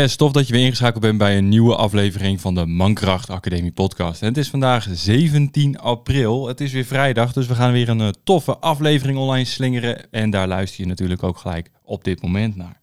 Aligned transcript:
Yes, 0.00 0.16
tof 0.16 0.32
dat 0.32 0.46
je 0.46 0.52
weer 0.52 0.64
ingeschakeld 0.64 1.02
bent 1.02 1.18
bij 1.18 1.38
een 1.38 1.48
nieuwe 1.48 1.76
aflevering 1.76 2.40
van 2.40 2.54
de 2.54 2.66
Mankracht 2.66 3.30
Academie 3.30 3.72
podcast. 3.72 4.22
En 4.22 4.28
het 4.28 4.36
is 4.36 4.48
vandaag 4.48 4.88
17 4.92 5.78
april, 5.78 6.46
het 6.46 6.60
is 6.60 6.72
weer 6.72 6.84
vrijdag, 6.84 7.32
dus 7.32 7.46
we 7.46 7.54
gaan 7.54 7.72
weer 7.72 7.88
een 7.88 8.00
eh, 8.00 8.08
toffe 8.24 8.58
aflevering 8.58 9.18
online 9.18 9.44
slingeren. 9.44 10.10
En 10.10 10.30
daar 10.30 10.48
luister 10.48 10.80
je 10.80 10.86
natuurlijk 10.86 11.22
ook 11.22 11.38
gelijk 11.38 11.70
op 11.82 12.04
dit 12.04 12.22
moment 12.22 12.56
naar. 12.56 12.80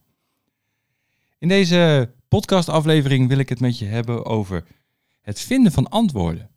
In 1.38 1.48
deze 1.48 2.10
podcastaflevering 2.28 3.28
wil 3.28 3.38
ik 3.38 3.48
het 3.48 3.60
met 3.60 3.78
je 3.78 3.86
hebben 3.86 4.24
over 4.26 4.64
het 5.22 5.40
vinden 5.40 5.72
van 5.72 5.88
antwoorden. 5.88 6.50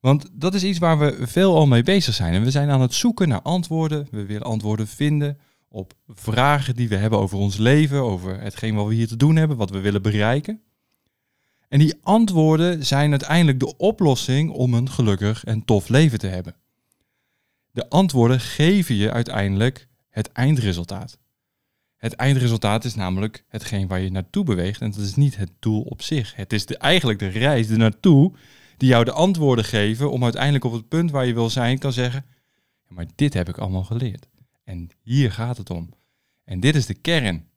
Want 0.00 0.28
dat 0.32 0.54
is 0.54 0.64
iets 0.64 0.78
waar 0.78 0.98
we 0.98 1.18
veel 1.20 1.56
al 1.56 1.66
mee 1.66 1.82
bezig 1.82 2.14
zijn. 2.14 2.34
En 2.34 2.42
we 2.42 2.50
zijn 2.50 2.70
aan 2.70 2.80
het 2.80 2.94
zoeken 2.94 3.28
naar 3.28 3.42
antwoorden, 3.42 4.08
we 4.10 4.26
willen 4.26 4.46
antwoorden 4.46 4.88
vinden 4.88 5.38
op 5.72 5.94
vragen 6.08 6.76
die 6.76 6.88
we 6.88 6.96
hebben 6.96 7.18
over 7.18 7.38
ons 7.38 7.56
leven, 7.56 8.02
over 8.02 8.40
hetgeen 8.40 8.74
wat 8.74 8.86
we 8.86 8.94
hier 8.94 9.08
te 9.08 9.16
doen 9.16 9.36
hebben, 9.36 9.56
wat 9.56 9.70
we 9.70 9.80
willen 9.80 10.02
bereiken. 10.02 10.60
En 11.68 11.78
die 11.78 11.94
antwoorden 12.02 12.86
zijn 12.86 13.10
uiteindelijk 13.10 13.60
de 13.60 13.76
oplossing 13.76 14.50
om 14.50 14.74
een 14.74 14.90
gelukkig 14.90 15.44
en 15.44 15.64
tof 15.64 15.88
leven 15.88 16.18
te 16.18 16.26
hebben. 16.26 16.54
De 17.70 17.88
antwoorden 17.88 18.40
geven 18.40 18.94
je 18.94 19.12
uiteindelijk 19.12 19.88
het 20.08 20.32
eindresultaat. 20.32 21.18
Het 21.96 22.12
eindresultaat 22.12 22.84
is 22.84 22.94
namelijk 22.94 23.44
hetgeen 23.48 23.88
waar 23.88 24.00
je 24.00 24.10
naartoe 24.10 24.44
beweegt 24.44 24.80
en 24.80 24.90
dat 24.90 25.00
is 25.00 25.14
niet 25.14 25.36
het 25.36 25.50
doel 25.58 25.82
op 25.82 26.02
zich. 26.02 26.36
Het 26.36 26.52
is 26.52 26.66
eigenlijk 26.66 27.18
de 27.18 27.28
reis 27.28 27.68
er 27.68 27.78
naartoe 27.78 28.32
die 28.76 28.88
jou 28.88 29.04
de 29.04 29.12
antwoorden 29.12 29.64
geven 29.64 30.10
om 30.10 30.24
uiteindelijk 30.24 30.64
op 30.64 30.72
het 30.72 30.88
punt 30.88 31.10
waar 31.10 31.26
je 31.26 31.34
wil 31.34 31.50
zijn 31.50 31.78
kan 31.78 31.92
zeggen, 31.92 32.24
maar 32.88 33.06
dit 33.14 33.34
heb 33.34 33.48
ik 33.48 33.58
allemaal 33.58 33.84
geleerd. 33.84 34.28
En 34.70 34.90
hier 35.02 35.32
gaat 35.32 35.56
het 35.56 35.70
om. 35.70 35.88
En 36.44 36.60
dit 36.60 36.74
is 36.74 36.86
de 36.86 36.94
kern. 36.94 37.48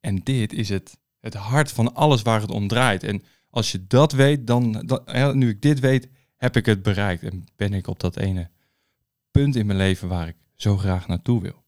En 0.00 0.16
dit 0.16 0.52
is 0.52 0.68
het, 0.68 0.98
het 1.20 1.34
hart 1.34 1.72
van 1.72 1.94
alles 1.94 2.22
waar 2.22 2.40
het 2.40 2.50
om 2.50 2.68
draait. 2.68 3.02
En 3.02 3.22
als 3.50 3.72
je 3.72 3.86
dat 3.86 4.12
weet, 4.12 4.46
dan, 4.46 4.72
dan, 4.72 5.38
nu 5.38 5.48
ik 5.48 5.62
dit 5.62 5.80
weet, 5.80 6.08
heb 6.36 6.56
ik 6.56 6.66
het 6.66 6.82
bereikt. 6.82 7.22
En 7.22 7.44
ben 7.56 7.72
ik 7.72 7.86
op 7.86 8.00
dat 8.00 8.16
ene 8.16 8.50
punt 9.30 9.56
in 9.56 9.66
mijn 9.66 9.78
leven 9.78 10.08
waar 10.08 10.28
ik 10.28 10.36
zo 10.54 10.76
graag 10.76 11.06
naartoe 11.06 11.42
wil. 11.42 11.64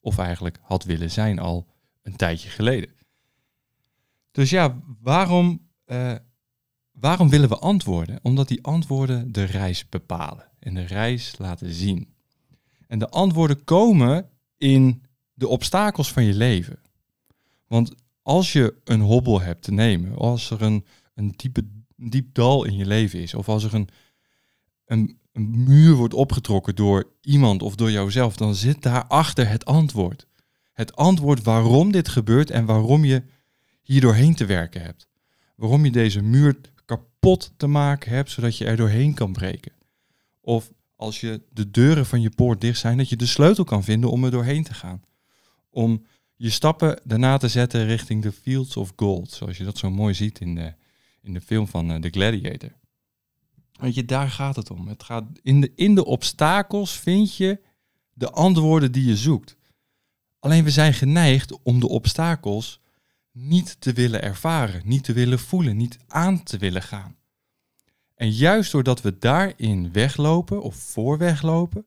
Of 0.00 0.18
eigenlijk 0.18 0.58
had 0.62 0.84
willen 0.84 1.10
zijn 1.10 1.38
al 1.38 1.66
een 2.02 2.16
tijdje 2.16 2.48
geleden. 2.48 2.90
Dus 4.30 4.50
ja, 4.50 4.82
waarom, 5.00 5.68
uh, 5.86 6.14
waarom 6.92 7.28
willen 7.28 7.48
we 7.48 7.58
antwoorden? 7.58 8.18
Omdat 8.22 8.48
die 8.48 8.64
antwoorden 8.64 9.32
de 9.32 9.44
reis 9.44 9.88
bepalen 9.88 10.50
en 10.58 10.74
de 10.74 10.84
reis 10.84 11.38
laten 11.38 11.72
zien. 11.72 12.11
En 12.92 12.98
de 12.98 13.08
antwoorden 13.08 13.64
komen 13.64 14.28
in 14.56 15.02
de 15.34 15.48
obstakels 15.48 16.12
van 16.12 16.24
je 16.24 16.34
leven. 16.34 16.78
Want 17.66 17.94
als 18.22 18.52
je 18.52 18.74
een 18.84 19.00
hobbel 19.00 19.40
hebt 19.40 19.62
te 19.62 19.72
nemen, 19.72 20.16
als 20.16 20.50
er 20.50 20.62
een, 20.62 20.84
een 21.14 21.32
diepe, 21.36 21.64
diep 21.96 22.34
dal 22.34 22.64
in 22.64 22.76
je 22.76 22.86
leven 22.86 23.20
is, 23.20 23.34
of 23.34 23.48
als 23.48 23.64
er 23.64 23.74
een, 23.74 23.88
een, 24.84 25.18
een 25.32 25.64
muur 25.64 25.94
wordt 25.94 26.14
opgetrokken 26.14 26.76
door 26.76 27.12
iemand 27.20 27.62
of 27.62 27.74
door 27.74 27.90
jouzelf, 27.90 28.36
dan 28.36 28.54
zit 28.54 28.82
daarachter 28.82 29.48
het 29.48 29.64
antwoord. 29.64 30.26
Het 30.72 30.96
antwoord 30.96 31.42
waarom 31.42 31.92
dit 31.92 32.08
gebeurt 32.08 32.50
en 32.50 32.64
waarom 32.64 33.04
je 33.04 33.22
hier 33.82 34.00
doorheen 34.00 34.34
te 34.34 34.46
werken 34.46 34.82
hebt. 34.82 35.08
Waarom 35.56 35.84
je 35.84 35.90
deze 35.90 36.22
muur 36.22 36.60
kapot 36.84 37.52
te 37.56 37.66
maken 37.66 38.10
hebt, 38.10 38.30
zodat 38.30 38.56
je 38.56 38.64
er 38.64 38.76
doorheen 38.76 39.14
kan 39.14 39.32
breken. 39.32 39.72
Of 40.40 40.72
als 41.02 41.20
je 41.20 41.42
de 41.50 41.70
deuren 41.70 42.06
van 42.06 42.20
je 42.20 42.30
poort 42.30 42.60
dicht 42.60 42.78
zijn, 42.78 42.96
dat 42.96 43.08
je 43.08 43.16
de 43.16 43.26
sleutel 43.26 43.64
kan 43.64 43.84
vinden 43.84 44.10
om 44.10 44.24
er 44.24 44.30
doorheen 44.30 44.64
te 44.64 44.74
gaan. 44.74 45.02
Om 45.70 46.06
je 46.36 46.50
stappen 46.50 47.00
daarna 47.04 47.36
te 47.36 47.48
zetten 47.48 47.86
richting 47.86 48.22
de 48.22 48.32
Fields 48.32 48.76
of 48.76 48.92
Gold, 48.96 49.30
zoals 49.30 49.56
je 49.56 49.64
dat 49.64 49.78
zo 49.78 49.90
mooi 49.90 50.14
ziet 50.14 50.40
in 50.40 50.54
de, 50.54 50.74
in 51.22 51.32
de 51.32 51.40
film 51.40 51.68
van 51.68 51.90
uh, 51.90 51.96
The 51.96 52.08
Gladiator. 52.08 52.72
Weet 53.72 53.94
je, 53.94 54.04
daar 54.04 54.30
gaat 54.30 54.56
het 54.56 54.70
om. 54.70 54.88
Het 54.88 55.02
gaat 55.02 55.24
in, 55.42 55.60
de, 55.60 55.72
in 55.74 55.94
de 55.94 56.04
obstakels 56.04 56.98
vind 56.98 57.36
je 57.36 57.60
de 58.12 58.30
antwoorden 58.30 58.92
die 58.92 59.06
je 59.06 59.16
zoekt. 59.16 59.56
Alleen 60.38 60.64
we 60.64 60.70
zijn 60.70 60.94
geneigd 60.94 61.62
om 61.62 61.80
de 61.80 61.88
obstakels 61.88 62.80
niet 63.32 63.76
te 63.80 63.92
willen 63.92 64.22
ervaren, 64.22 64.82
niet 64.84 65.04
te 65.04 65.12
willen 65.12 65.38
voelen, 65.38 65.76
niet 65.76 65.98
aan 66.06 66.42
te 66.42 66.58
willen 66.58 66.82
gaan. 66.82 67.16
En 68.14 68.30
juist 68.30 68.72
doordat 68.72 69.02
we 69.02 69.18
daarin 69.18 69.92
weglopen 69.92 70.62
of 70.62 70.74
voor 70.76 71.18
weglopen, 71.18 71.86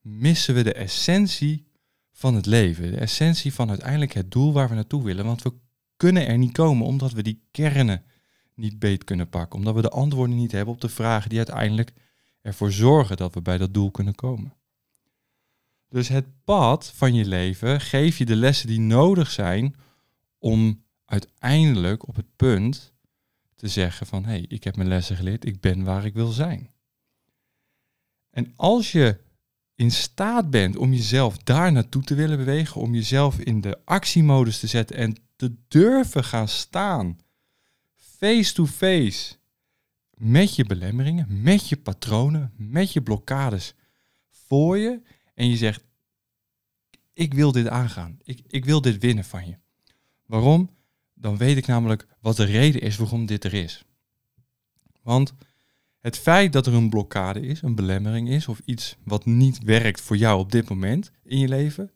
missen 0.00 0.54
we 0.54 0.62
de 0.62 0.72
essentie 0.72 1.66
van 2.12 2.34
het 2.34 2.46
leven. 2.46 2.90
De 2.90 2.98
essentie 2.98 3.54
van 3.54 3.68
uiteindelijk 3.68 4.12
het 4.12 4.30
doel 4.30 4.52
waar 4.52 4.68
we 4.68 4.74
naartoe 4.74 5.04
willen. 5.04 5.24
Want 5.24 5.42
we 5.42 5.52
kunnen 5.96 6.26
er 6.26 6.38
niet 6.38 6.52
komen 6.52 6.86
omdat 6.86 7.12
we 7.12 7.22
die 7.22 7.42
kernen 7.50 8.04
niet 8.54 8.78
beet 8.78 9.04
kunnen 9.04 9.28
pakken. 9.28 9.58
Omdat 9.58 9.74
we 9.74 9.82
de 9.82 9.90
antwoorden 9.90 10.36
niet 10.36 10.52
hebben 10.52 10.74
op 10.74 10.80
de 10.80 10.88
vragen 10.88 11.28
die 11.28 11.38
uiteindelijk 11.38 11.92
ervoor 12.42 12.72
zorgen 12.72 13.16
dat 13.16 13.34
we 13.34 13.42
bij 13.42 13.58
dat 13.58 13.74
doel 13.74 13.90
kunnen 13.90 14.14
komen. 14.14 14.52
Dus 15.88 16.08
het 16.08 16.44
pad 16.44 16.92
van 16.94 17.14
je 17.14 17.24
leven 17.24 17.80
geeft 17.80 18.18
je 18.18 18.24
de 18.24 18.36
lessen 18.36 18.66
die 18.66 18.80
nodig 18.80 19.30
zijn 19.30 19.74
om 20.38 20.84
uiteindelijk 21.04 22.08
op 22.08 22.16
het 22.16 22.36
punt 22.36 22.94
te 23.58 23.68
zeggen 23.68 24.06
van 24.06 24.24
hé, 24.24 24.30
hey, 24.30 24.44
ik 24.48 24.64
heb 24.64 24.76
mijn 24.76 24.88
lessen 24.88 25.16
geleerd, 25.16 25.46
ik 25.46 25.60
ben 25.60 25.84
waar 25.84 26.04
ik 26.04 26.14
wil 26.14 26.30
zijn. 26.30 26.70
En 28.30 28.52
als 28.56 28.92
je 28.92 29.20
in 29.74 29.90
staat 29.90 30.50
bent 30.50 30.76
om 30.76 30.92
jezelf 30.92 31.38
daar 31.38 31.72
naartoe 31.72 32.02
te 32.02 32.14
willen 32.14 32.36
bewegen, 32.36 32.80
om 32.80 32.94
jezelf 32.94 33.38
in 33.38 33.60
de 33.60 33.78
actiemodus 33.84 34.58
te 34.58 34.66
zetten 34.66 34.96
en 34.96 35.16
te 35.36 35.54
durven 35.68 36.24
gaan 36.24 36.48
staan, 36.48 37.18
face 37.96 38.52
to 38.52 38.66
face, 38.66 39.36
met 40.14 40.54
je 40.54 40.64
belemmeringen, 40.64 41.42
met 41.42 41.68
je 41.68 41.76
patronen, 41.76 42.52
met 42.56 42.92
je 42.92 43.02
blokkades 43.02 43.74
voor 44.30 44.78
je 44.78 45.02
en 45.34 45.48
je 45.48 45.56
zegt, 45.56 45.84
ik 47.12 47.34
wil 47.34 47.52
dit 47.52 47.68
aangaan, 47.68 48.18
ik, 48.22 48.42
ik 48.46 48.64
wil 48.64 48.80
dit 48.80 48.98
winnen 48.98 49.24
van 49.24 49.46
je. 49.46 49.56
Waarom? 50.26 50.76
Dan 51.20 51.36
weet 51.36 51.56
ik 51.56 51.66
namelijk 51.66 52.06
wat 52.20 52.36
de 52.36 52.44
reden 52.44 52.80
is 52.80 52.96
waarom 52.96 53.26
dit 53.26 53.44
er 53.44 53.54
is. 53.54 53.84
Want 55.02 55.34
het 55.98 56.18
feit 56.18 56.52
dat 56.52 56.66
er 56.66 56.74
een 56.74 56.90
blokkade 56.90 57.40
is, 57.40 57.62
een 57.62 57.74
belemmering 57.74 58.28
is, 58.28 58.48
of 58.48 58.60
iets 58.64 58.96
wat 59.04 59.24
niet 59.24 59.58
werkt 59.58 60.00
voor 60.00 60.16
jou 60.16 60.38
op 60.38 60.52
dit 60.52 60.68
moment 60.68 61.10
in 61.22 61.38
je 61.38 61.48
leven, 61.48 61.90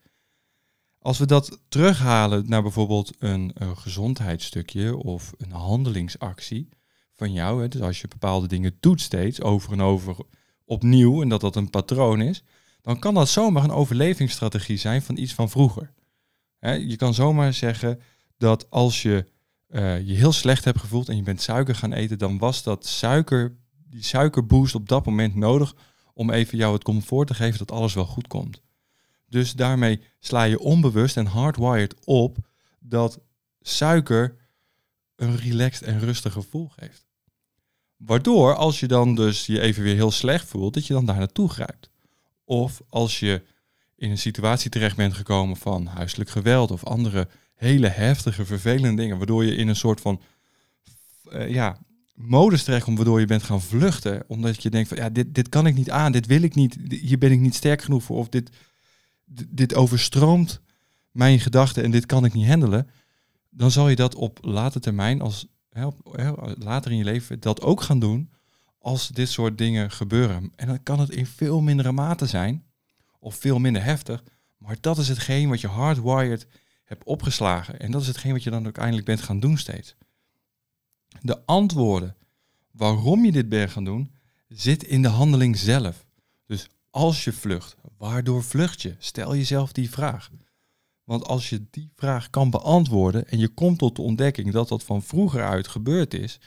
als 0.98 1.18
we 1.18 1.26
dat 1.26 1.60
terughalen 1.68 2.48
naar 2.48 2.62
bijvoorbeeld 2.62 3.12
een, 3.18 3.50
een 3.54 3.76
gezondheidsstukje 3.76 4.96
of 4.96 5.32
een 5.38 5.50
handelingsactie 5.50 6.68
van 7.14 7.32
jou, 7.32 7.62
hè, 7.62 7.68
dus 7.68 7.80
als 7.80 8.00
je 8.00 8.08
bepaalde 8.08 8.46
dingen 8.46 8.76
doet 8.80 9.00
steeds 9.00 9.40
over 9.40 9.72
en 9.72 9.80
over 9.80 10.16
opnieuw 10.64 11.22
en 11.22 11.28
dat 11.28 11.40
dat 11.40 11.56
een 11.56 11.70
patroon 11.70 12.20
is, 12.20 12.42
dan 12.80 12.98
kan 12.98 13.14
dat 13.14 13.28
zomaar 13.28 13.64
een 13.64 13.70
overlevingsstrategie 13.70 14.76
zijn 14.76 15.02
van 15.02 15.16
iets 15.16 15.34
van 15.34 15.50
vroeger. 15.50 15.92
Hè, 16.58 16.72
je 16.72 16.96
kan 16.96 17.14
zomaar 17.14 17.52
zeggen, 17.52 18.00
dat 18.38 18.70
als 18.70 19.02
je 19.02 19.26
uh, 19.70 20.06
je 20.06 20.14
heel 20.14 20.32
slecht 20.32 20.64
hebt 20.64 20.80
gevoeld 20.80 21.08
en 21.08 21.16
je 21.16 21.22
bent 21.22 21.40
suiker 21.40 21.74
gaan 21.74 21.92
eten, 21.92 22.18
dan 22.18 22.38
was 22.38 22.62
dat 22.62 22.86
suiker, 22.86 23.56
die 23.88 24.02
suikerboost 24.02 24.74
op 24.74 24.88
dat 24.88 25.06
moment 25.06 25.34
nodig 25.34 25.74
om 26.14 26.30
even 26.30 26.58
jou 26.58 26.72
het 26.72 26.84
comfort 26.84 27.26
te 27.26 27.34
geven 27.34 27.58
dat 27.58 27.70
alles 27.72 27.94
wel 27.94 28.04
goed 28.04 28.26
komt. 28.26 28.60
Dus 29.28 29.52
daarmee 29.52 30.00
sla 30.18 30.42
je 30.42 30.58
onbewust 30.58 31.16
en 31.16 31.26
hardwired 31.26 31.94
op 32.04 32.36
dat 32.80 33.20
suiker 33.60 34.36
een 35.16 35.36
relaxed 35.36 35.82
en 35.82 35.98
rustig 35.98 36.32
gevoel 36.32 36.68
geeft. 36.68 37.06
Waardoor 37.96 38.54
als 38.54 38.80
je 38.80 38.86
dan 38.86 39.14
dus 39.14 39.46
je 39.46 39.60
even 39.60 39.82
weer 39.82 39.94
heel 39.94 40.10
slecht 40.10 40.48
voelt, 40.48 40.74
dat 40.74 40.86
je 40.86 40.92
dan 40.92 41.04
daar 41.06 41.18
naartoe 41.18 41.48
grijpt. 41.48 41.90
Of 42.44 42.82
als 42.88 43.20
je 43.20 43.42
in 44.02 44.10
een 44.10 44.18
situatie 44.18 44.70
terecht 44.70 44.96
bent 44.96 45.14
gekomen 45.14 45.56
van 45.56 45.86
huiselijk 45.86 46.30
geweld 46.30 46.70
of 46.70 46.84
andere 46.84 47.28
hele 47.54 47.88
heftige, 47.88 48.44
vervelende 48.44 49.02
dingen, 49.02 49.16
waardoor 49.16 49.44
je 49.44 49.54
in 49.54 49.68
een 49.68 49.76
soort 49.76 50.00
van 50.00 50.20
uh, 51.28 51.50
ja, 51.50 51.78
modus 52.14 52.64
terechtkomt, 52.64 52.96
waardoor 52.96 53.20
je 53.20 53.26
bent 53.26 53.42
gaan 53.42 53.62
vluchten, 53.62 54.24
omdat 54.26 54.62
je 54.62 54.70
denkt 54.70 54.88
van 54.88 54.96
ja, 54.96 55.10
dit, 55.10 55.34
dit 55.34 55.48
kan 55.48 55.66
ik 55.66 55.74
niet 55.74 55.90
aan, 55.90 56.12
dit 56.12 56.26
wil 56.26 56.42
ik 56.42 56.54
niet, 56.54 56.78
hier 56.88 57.18
ben 57.18 57.32
ik 57.32 57.40
niet 57.40 57.54
sterk 57.54 57.82
genoeg 57.82 58.02
voor, 58.02 58.16
of 58.16 58.28
dit, 58.28 58.50
dit 59.48 59.74
overstroomt 59.74 60.60
mijn 61.10 61.40
gedachten 61.40 61.82
en 61.82 61.90
dit 61.90 62.06
kan 62.06 62.24
ik 62.24 62.32
niet 62.32 62.48
handelen, 62.48 62.88
dan 63.50 63.70
zal 63.70 63.88
je 63.88 63.96
dat 63.96 64.14
op 64.14 64.38
later 64.40 64.80
termijn, 64.80 65.20
als 65.20 65.46
hè, 65.70 65.88
later 66.58 66.90
in 66.90 66.96
je 66.96 67.04
leven, 67.04 67.40
dat 67.40 67.62
ook 67.62 67.82
gaan 67.82 67.98
doen 67.98 68.30
als 68.78 69.08
dit 69.08 69.28
soort 69.28 69.58
dingen 69.58 69.90
gebeuren. 69.90 70.52
En 70.56 70.66
dan 70.66 70.82
kan 70.82 71.00
het 71.00 71.10
in 71.10 71.26
veel 71.26 71.60
mindere 71.60 71.92
mate 71.92 72.26
zijn, 72.26 72.64
of 73.22 73.34
veel 73.34 73.58
minder 73.58 73.84
heftig, 73.84 74.22
maar 74.56 74.76
dat 74.80 74.98
is 74.98 75.08
hetgeen 75.08 75.48
wat 75.48 75.60
je 75.60 75.66
hardwired 75.66 76.46
heb 76.84 77.02
opgeslagen. 77.04 77.80
En 77.80 77.90
dat 77.90 78.00
is 78.00 78.06
hetgeen 78.06 78.32
wat 78.32 78.42
je 78.42 78.50
dan 78.50 78.64
uiteindelijk 78.64 79.06
bent 79.06 79.22
gaan 79.22 79.40
doen 79.40 79.58
steeds. 79.58 79.94
De 81.20 81.46
antwoorden 81.46 82.16
waarom 82.70 83.24
je 83.24 83.32
dit 83.32 83.48
bent 83.48 83.70
gaan 83.70 83.84
doen, 83.84 84.12
zit 84.48 84.84
in 84.84 85.02
de 85.02 85.08
handeling 85.08 85.58
zelf. 85.58 86.06
Dus 86.46 86.68
als 86.90 87.24
je 87.24 87.32
vlucht, 87.32 87.76
waardoor 87.96 88.42
vlucht 88.42 88.82
je? 88.82 88.94
Stel 88.98 89.36
jezelf 89.36 89.72
die 89.72 89.90
vraag. 89.90 90.30
Want 91.04 91.24
als 91.24 91.48
je 91.48 91.66
die 91.70 91.90
vraag 91.94 92.30
kan 92.30 92.50
beantwoorden 92.50 93.28
en 93.28 93.38
je 93.38 93.48
komt 93.48 93.78
tot 93.78 93.96
de 93.96 94.02
ontdekking 94.02 94.52
dat 94.52 94.68
dat 94.68 94.84
van 94.84 95.02
vroeger 95.02 95.44
uit 95.44 95.68
gebeurd 95.68 96.14
is, 96.14 96.40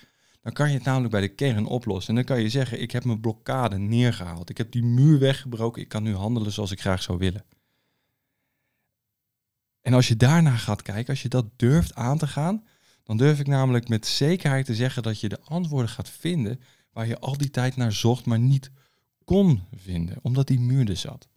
dan 0.46 0.54
kan 0.54 0.68
je 0.70 0.76
het 0.76 0.84
namelijk 0.84 1.12
bij 1.12 1.22
de 1.22 1.36
kern 1.36 1.66
oplossen. 1.66 2.10
En 2.10 2.16
dan 2.16 2.36
kan 2.36 2.44
je 2.44 2.50
zeggen, 2.50 2.82
ik 2.82 2.92
heb 2.92 3.04
mijn 3.04 3.20
blokkade 3.20 3.78
neergehaald. 3.78 4.50
Ik 4.50 4.58
heb 4.58 4.72
die 4.72 4.84
muur 4.84 5.20
weggebroken. 5.20 5.82
Ik 5.82 5.88
kan 5.88 6.04
nu 6.04 6.16
handelen 6.16 6.52
zoals 6.52 6.72
ik 6.72 6.80
graag 6.80 7.02
zou 7.02 7.18
willen. 7.18 7.46
En 9.82 9.94
als 9.94 10.08
je 10.08 10.18
daarna 10.18 10.56
gaat 10.56 10.82
kijken, 10.82 11.10
als 11.10 11.22
je 11.22 11.30
dat 11.30 11.46
durft 11.56 11.96
aan 11.96 12.18
te 12.18 12.28
gaan, 12.28 12.66
dan 13.04 13.18
durf 13.18 13.40
ik 13.40 13.48
namelijk 13.48 13.88
met 13.88 14.06
zekerheid 14.06 14.66
te 14.66 14.76
zeggen 14.76 15.04
dat 15.04 15.20
je 15.20 15.30
de 15.30 15.42
antwoorden 15.42 15.90
gaat 15.90 16.10
vinden 16.10 16.62
waar 16.92 17.08
je 17.08 17.20
al 17.20 17.38
die 17.38 17.50
tijd 17.50 17.76
naar 17.76 17.94
zocht, 17.94 18.26
maar 18.26 18.40
niet 18.40 18.72
kon 19.24 19.64
vinden, 19.76 20.18
omdat 20.22 20.48
die 20.48 20.60
muur 20.60 20.90
er 20.90 20.98
zat. 20.98 21.28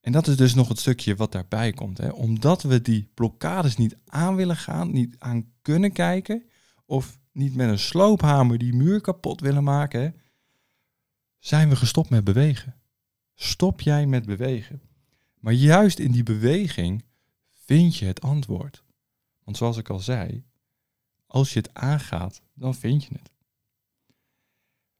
En 0.00 0.12
dat 0.12 0.26
is 0.26 0.36
dus 0.36 0.54
nog 0.54 0.68
het 0.68 0.78
stukje 0.78 1.16
wat 1.16 1.32
daarbij 1.32 1.72
komt. 1.72 1.98
Hè. 1.98 2.08
Omdat 2.08 2.62
we 2.62 2.82
die 2.82 3.08
blokkades 3.14 3.76
niet 3.76 3.96
aan 4.06 4.36
willen 4.36 4.56
gaan, 4.56 4.92
niet 4.92 5.16
aan 5.18 5.52
kunnen 5.62 5.92
kijken, 5.92 6.44
of 6.84 7.18
niet 7.32 7.54
met 7.54 7.68
een 7.68 7.78
sloophamer 7.78 8.58
die 8.58 8.74
muur 8.74 9.00
kapot 9.00 9.40
willen 9.40 9.64
maken, 9.64 10.20
zijn 11.38 11.68
we 11.68 11.76
gestopt 11.76 12.10
met 12.10 12.24
bewegen. 12.24 12.74
Stop 13.34 13.80
jij 13.80 14.06
met 14.06 14.26
bewegen. 14.26 14.82
Maar 15.38 15.52
juist 15.52 15.98
in 15.98 16.12
die 16.12 16.22
beweging 16.22 17.04
vind 17.52 17.96
je 17.96 18.06
het 18.06 18.20
antwoord. 18.20 18.84
Want 19.42 19.56
zoals 19.56 19.76
ik 19.76 19.90
al 19.90 19.98
zei, 19.98 20.44
als 21.26 21.52
je 21.52 21.58
het 21.58 21.74
aangaat, 21.74 22.42
dan 22.54 22.74
vind 22.74 23.04
je 23.04 23.14
het. 23.14 23.32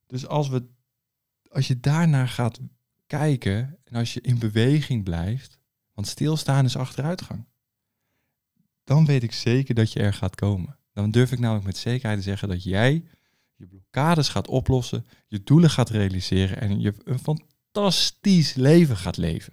Dus 0.07 0.27
als, 0.27 0.49
we, 0.49 0.67
als 1.51 1.67
je 1.67 1.81
daarnaar 1.81 2.29
gaat 2.29 2.61
kijken 3.07 3.79
en 3.85 3.97
als 3.97 4.15
je 4.15 4.21
in 4.21 4.39
beweging 4.39 5.05
blijft, 5.05 5.59
want 5.93 6.07
stilstaan 6.07 6.65
is 6.65 6.77
achteruitgang, 6.77 7.45
dan 8.85 9.07
weet 9.07 9.23
ik 9.23 9.33
zeker 9.33 9.75
dat 9.75 9.93
je 9.93 10.01
er 10.01 10.15
gaat 10.15 10.35
komen. 10.35 10.79
Dan 10.95 11.11
durf 11.11 11.33
ik 11.33 11.39
namelijk 11.39 11.67
met 11.67 11.77
zekerheid 11.77 12.19
te 12.19 12.25
zeggen 12.25 12.49
dat 12.49 12.63
jij 12.63 13.05
je 13.57 13.67
blokkades 13.67 14.29
gaat 14.29 14.49
oplossen, 14.49 15.07
je 15.29 15.43
doelen 15.43 15.71
gaat 15.71 15.91
realiseren 15.91 16.61
en 16.61 16.81
je 16.81 16.95
een 17.05 17.19
fantastisch 17.19 18.55
leven 18.55 18.97
gaat 18.97 19.17
leven. 19.17 19.53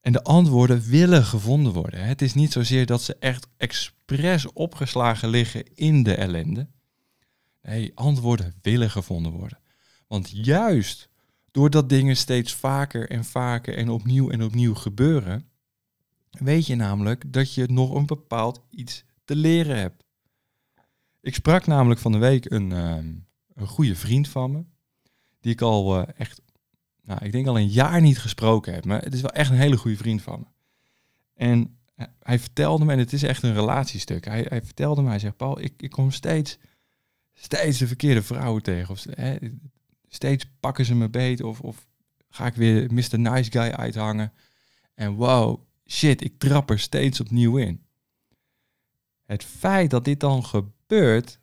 En 0.00 0.12
de 0.12 0.22
antwoorden 0.22 0.82
willen 0.82 1.24
gevonden 1.24 1.72
worden. 1.72 2.04
Het 2.04 2.22
is 2.22 2.34
niet 2.34 2.52
zozeer 2.52 2.86
dat 2.86 3.02
ze 3.02 3.16
echt 3.18 3.46
expres 3.56 4.52
opgeslagen 4.52 5.28
liggen 5.28 5.74
in 5.74 6.02
de 6.02 6.14
ellende. 6.14 6.68
Nee, 7.62 7.92
antwoorden 7.94 8.54
willen 8.62 8.90
gevonden 8.90 9.32
worden. 9.32 9.58
Want 10.06 10.30
juist 10.30 11.08
doordat 11.50 11.88
dingen 11.88 12.16
steeds 12.16 12.54
vaker 12.54 13.10
en 13.10 13.24
vaker 13.24 13.76
en 13.76 13.88
opnieuw 13.88 14.30
en 14.30 14.42
opnieuw 14.42 14.74
gebeuren, 14.74 15.48
weet 16.30 16.66
je 16.66 16.74
namelijk 16.74 17.32
dat 17.32 17.54
je 17.54 17.66
nog 17.66 17.94
een 17.94 18.06
bepaald 18.06 18.60
iets 18.70 19.04
te 19.30 19.36
leren 19.36 19.78
hebt. 19.78 20.04
Ik 21.20 21.34
sprak 21.34 21.66
namelijk 21.66 22.00
van 22.00 22.12
de 22.12 22.18
week 22.18 22.50
een, 22.50 22.72
ehm, 22.72 23.14
een 23.54 23.66
goede 23.66 23.96
vriend 23.96 24.28
van 24.28 24.52
me, 24.52 24.64
die 25.40 25.52
ik 25.52 25.60
al 25.60 26.00
uh, 26.00 26.08
echt 26.16 26.40
nou, 27.02 27.24
ik 27.24 27.32
denk 27.32 27.46
al 27.46 27.58
een 27.58 27.68
jaar 27.68 28.00
niet 28.00 28.18
gesproken 28.18 28.74
heb. 28.74 28.84
Maar 28.84 29.02
het 29.02 29.14
is 29.14 29.20
wel 29.20 29.30
echt 29.30 29.50
een 29.50 29.56
hele 29.56 29.76
goede 29.76 29.96
vriend 29.96 30.22
van 30.22 30.40
me. 30.40 30.46
En 31.34 31.78
hij 32.18 32.38
vertelde 32.38 32.84
me, 32.84 32.92
en 32.92 32.98
het 32.98 33.12
is 33.12 33.22
echt 33.22 33.42
een 33.42 33.54
relatiestuk. 33.54 34.24
Hij, 34.24 34.46
hij 34.48 34.62
vertelde 34.62 35.02
me, 35.02 35.08
hij 35.08 35.18
zegt, 35.18 35.36
Paul, 35.36 35.60
ik, 35.60 35.72
ik 35.76 35.90
kom 35.90 36.10
steeds, 36.10 36.58
steeds 37.32 37.78
de 37.78 37.86
verkeerde 37.86 38.22
vrouwen 38.22 38.62
tegen. 38.62 38.90
Of, 38.90 39.04
hè, 39.10 39.36
steeds 40.08 40.44
pakken 40.60 40.84
ze 40.84 40.94
me 40.94 41.08
beet. 41.08 41.42
Of, 41.42 41.60
of 41.60 41.86
ga 42.28 42.46
ik 42.46 42.54
weer 42.54 42.92
Mr. 42.92 43.18
Nice 43.18 43.50
Guy 43.50 43.70
uithangen. 43.70 44.32
En 44.94 45.12
wow, 45.12 45.62
shit, 45.86 46.24
ik 46.24 46.38
trap 46.38 46.70
er 46.70 46.78
steeds 46.78 47.20
opnieuw 47.20 47.56
in. 47.56 47.84
Het 49.30 49.44
feit 49.44 49.90
dat 49.90 50.04
dit 50.04 50.20
dan 50.20 50.44
gebeurt, 50.44 51.38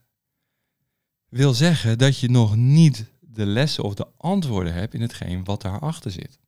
wil 1.30 1.54
zeggen 1.54 1.98
dat 1.98 2.19
je 2.19 2.30
nog 2.30 2.56
niet 2.56 3.12
de 3.19 3.45
lessen 3.45 3.84
of 3.84 3.94
de 3.94 4.07
antwoorden 4.18 4.74
heb 4.74 4.94
in 4.94 5.01
hetgeen 5.01 5.44
wat 5.44 5.62
daarachter 5.62 6.12
zit. 6.12 6.39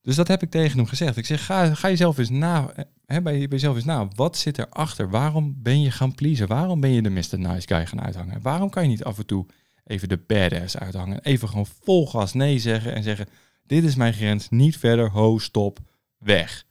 Dus 0.00 0.16
dat 0.16 0.28
heb 0.28 0.42
ik 0.42 0.50
tegen 0.50 0.76
hem 0.76 0.86
gezegd. 0.86 1.16
Ik 1.16 1.26
zeg, 1.26 1.44
ga, 1.44 1.74
ga 1.74 1.88
jezelf 1.88 2.18
eens 2.18 2.30
na, 2.30 2.74
bij, 3.22 3.38
jezelf 3.38 3.76
eens 3.76 3.84
na. 3.84 4.08
Wat 4.14 4.36
zit 4.36 4.58
erachter? 4.58 5.10
Waarom 5.10 5.62
ben 5.62 5.80
je 5.80 5.90
gaan 5.90 6.14
pleasen? 6.14 6.48
Waarom 6.48 6.80
ben 6.80 6.90
je 6.90 7.02
de 7.02 7.10
Mr. 7.10 7.38
Nice 7.38 7.66
Guy 7.66 7.86
gaan 7.86 8.02
uithangen? 8.02 8.42
Waarom 8.42 8.70
kan 8.70 8.82
je 8.82 8.88
niet 8.88 9.04
af 9.04 9.18
en 9.18 9.26
toe 9.26 9.46
even 9.84 10.08
de 10.08 10.18
badass 10.18 10.76
uithangen? 10.76 11.22
Even 11.22 11.48
gewoon 11.48 11.66
vol 11.66 12.06
gas 12.06 12.32
nee 12.32 12.58
zeggen 12.58 12.94
en 12.94 13.02
zeggen, 13.02 13.28
dit 13.66 13.84
is 13.84 13.94
mijn 13.94 14.12
grens, 14.12 14.48
niet 14.48 14.78
verder, 14.78 15.10
ho, 15.10 15.38
stop, 15.38 15.78
weg. 16.18 16.66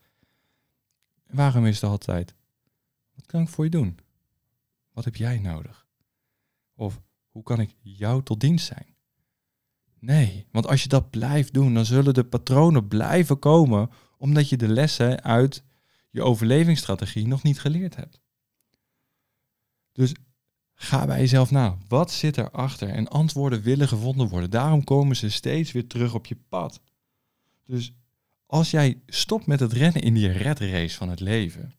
waarom 1.30 1.66
is 1.66 1.82
het 1.82 1.90
altijd, 1.90 2.36
kan 3.32 3.42
ik 3.42 3.50
voor 3.50 3.64
je 3.64 3.70
doen? 3.70 4.00
Wat 4.94 5.06
heb 5.06 5.16
jij 5.16 5.40
nodig? 5.40 5.88
Of 6.76 7.02
hoe 7.30 7.44
kan 7.44 7.60
ik 7.60 7.76
jou 7.82 8.24
tot 8.24 8.40
dienst 8.40 8.66
zijn? 8.66 8.96
Nee, 10.00 10.48
want 10.52 10.68
als 10.68 10.84
je 10.84 10.90
dat 10.90 11.10
blijft 11.10 11.54
doen, 11.54 11.74
dan 11.74 11.86
zullen 11.86 12.14
de 12.14 12.24
patronen 12.24 12.88
blijven 12.88 13.40
komen 13.40 13.90
omdat 14.18 14.50
je 14.50 14.58
de 14.58 14.68
lessen 14.68 15.24
uit 15.24 15.64
je 16.10 16.24
overlevingsstrategie 16.24 17.28
nog 17.28 17.44
niet 17.44 17.60
geleerd 17.60 17.96
hebt. 17.96 18.22
Dus 19.92 20.14
ga 20.74 21.06
bij 21.06 21.20
jezelf 21.20 21.52
na. 21.52 21.78
Wat 21.88 22.12
zit 22.12 22.38
erachter? 22.38 22.90
En 22.90 23.08
antwoorden 23.08 23.62
willen 23.62 23.88
gevonden 23.88 24.28
worden. 24.28 24.50
Daarom 24.50 24.84
komen 24.84 25.16
ze 25.16 25.30
steeds 25.30 25.72
weer 25.72 25.88
terug 25.88 26.14
op 26.14 26.26
je 26.26 26.38
pad. 26.50 26.82
Dus 27.66 27.94
als 28.46 28.72
jij 28.72 29.02
stopt 29.06 29.46
met 29.46 29.60
het 29.60 29.74
rennen 29.74 30.02
in 30.02 30.14
die 30.14 30.32
red 30.32 30.60
race 30.60 30.98
van 30.98 31.10
het 31.10 31.20
leven 31.20 31.76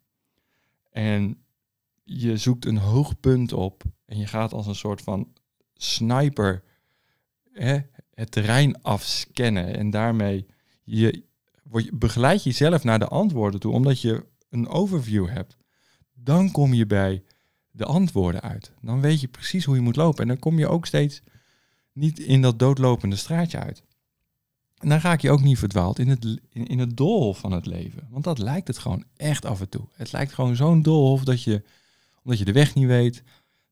en 0.90 1.41
je 2.04 2.36
zoekt 2.36 2.64
een 2.64 2.78
hoog 2.78 3.20
punt 3.20 3.52
op 3.52 3.82
en 4.04 4.18
je 4.18 4.26
gaat 4.26 4.52
als 4.52 4.66
een 4.66 4.74
soort 4.74 5.00
van 5.02 5.32
sniper 5.74 6.62
hè, 7.52 7.78
het 8.14 8.30
terrein 8.30 8.82
afscannen. 8.82 9.76
En 9.76 9.90
daarmee 9.90 10.46
je, 10.84 11.24
je, 11.72 11.90
begeleid 11.92 12.42
jezelf 12.42 12.84
naar 12.84 12.98
de 12.98 13.08
antwoorden 13.08 13.60
toe, 13.60 13.72
omdat 13.72 14.00
je 14.00 14.26
een 14.48 14.68
overview 14.68 15.28
hebt. 15.28 15.56
Dan 16.14 16.50
kom 16.50 16.74
je 16.74 16.86
bij 16.86 17.22
de 17.70 17.84
antwoorden 17.84 18.40
uit. 18.40 18.72
Dan 18.80 19.00
weet 19.00 19.20
je 19.20 19.28
precies 19.28 19.64
hoe 19.64 19.74
je 19.74 19.80
moet 19.80 19.96
lopen. 19.96 20.22
En 20.22 20.28
dan 20.28 20.38
kom 20.38 20.58
je 20.58 20.68
ook 20.68 20.86
steeds 20.86 21.22
niet 21.92 22.18
in 22.18 22.42
dat 22.42 22.58
doodlopende 22.58 23.16
straatje 23.16 23.58
uit. 23.58 23.82
En 24.78 24.88
dan 24.88 24.98
raak 24.98 25.20
je 25.20 25.30
ook 25.30 25.42
niet 25.42 25.58
verdwaald 25.58 25.98
in 25.98 26.08
het, 26.08 26.24
in, 26.48 26.66
in 26.66 26.78
het 26.78 26.96
doolhof 26.96 27.38
van 27.38 27.52
het 27.52 27.66
leven. 27.66 28.06
Want 28.10 28.24
dat 28.24 28.38
lijkt 28.38 28.66
het 28.66 28.78
gewoon 28.78 29.04
echt 29.16 29.44
af 29.44 29.60
en 29.60 29.68
toe. 29.68 29.88
Het 29.92 30.12
lijkt 30.12 30.32
gewoon 30.32 30.56
zo'n 30.56 30.82
doolhof 30.82 31.24
dat 31.24 31.42
je, 31.42 31.62
omdat 32.24 32.38
je 32.38 32.44
de 32.44 32.52
weg 32.52 32.74
niet 32.74 32.86
weet, 32.86 33.22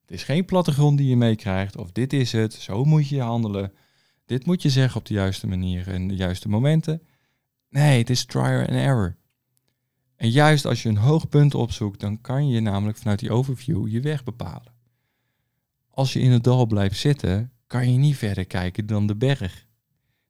het 0.01 0.11
is 0.11 0.23
geen 0.23 0.45
plattegrond 0.45 0.99
die 0.99 1.09
je 1.09 1.17
meekrijgt. 1.17 1.77
Of 1.77 1.93
dit 1.93 2.13
is 2.13 2.33
het, 2.33 2.53
zo 2.53 2.85
moet 2.85 3.09
je 3.09 3.21
handelen. 3.21 3.73
Dit 4.25 4.47
moet 4.47 4.63
je 4.63 4.71
zeggen 4.71 5.01
op 5.01 5.07
de 5.07 5.15
juiste 5.15 5.47
manier 5.47 5.89
en 5.89 6.09
de 6.09 6.17
juiste 6.17 6.49
momenten. 6.49 7.03
Nee, 7.69 7.99
het 7.99 8.11
is 8.11 8.25
trial 8.25 8.59
and 8.59 8.69
error. 8.69 9.17
En 10.17 10.31
juist 10.31 10.65
als 10.65 10.83
je 10.83 10.89
een 10.89 10.97
hoog 10.97 11.29
punt 11.29 11.55
opzoekt, 11.55 12.01
dan 12.01 12.21
kan 12.21 12.49
je 12.49 12.61
namelijk 12.61 12.99
vanuit 12.99 13.19
die 13.19 13.33
overview 13.33 13.89
je 13.89 14.01
weg 14.01 14.25
bepalen. 14.25 14.73
Als 15.91 16.13
je 16.13 16.21
in 16.21 16.31
het 16.31 16.45
dal 16.45 16.67
blijft 16.67 16.99
zitten, 16.99 17.53
kan 17.67 17.93
je 17.93 17.99
niet 17.99 18.17
verder 18.17 18.47
kijken 18.47 18.87
dan 18.87 19.07
de 19.07 19.17
berg. 19.17 19.67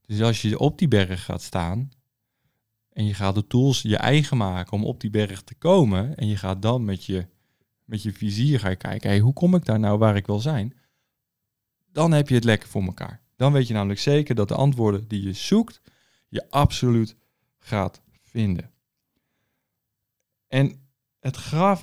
Dus 0.07 0.23
als 0.23 0.43
je 0.43 0.59
op 0.59 0.79
die 0.79 0.89
berg 0.89 1.25
gaat 1.25 1.43
staan 1.43 1.91
en 2.93 3.05
je 3.05 3.15
gaat 3.15 3.35
de 3.35 3.47
tools 3.47 3.83
je 3.83 3.97
eigen 3.97 4.37
maken 4.37 4.73
om 4.73 4.85
op 4.85 5.01
die 5.01 5.11
berg 5.11 5.43
te 5.43 5.55
komen 5.55 6.17
en 6.17 6.27
je 6.27 6.37
gaat 6.37 6.63
dan 6.63 6.85
met 6.85 7.05
je 7.05 7.27
met 7.91 8.03
je 8.03 8.13
vizier 8.13 8.61
ga 8.61 8.69
je 8.69 8.77
kijken, 8.77 9.11
hey, 9.11 9.19
hoe 9.19 9.33
kom 9.33 9.55
ik 9.55 9.65
daar 9.65 9.79
nou 9.79 9.99
waar 9.99 10.17
ik 10.17 10.27
wil 10.27 10.41
zijn? 10.41 10.75
Dan 11.93 12.13
heb 12.13 12.29
je 12.29 12.35
het 12.35 12.45
lekker 12.45 12.69
voor 12.69 12.83
elkaar. 12.83 13.23
Dan 13.37 13.53
weet 13.53 13.67
je 13.67 13.75
namelijk 13.75 14.01
zeker 14.01 14.35
dat 14.35 14.49
de 14.49 14.55
antwoorden 14.55 15.09
die 15.09 15.23
je 15.23 15.33
zoekt, 15.33 15.81
je 16.29 16.51
absoluut 16.51 17.17
gaat 17.59 18.01
vinden. 18.23 18.71
En 20.49 20.91
het, 21.21 21.37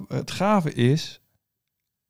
het 0.08 0.32
gave 0.32 0.74
is, 0.74 1.22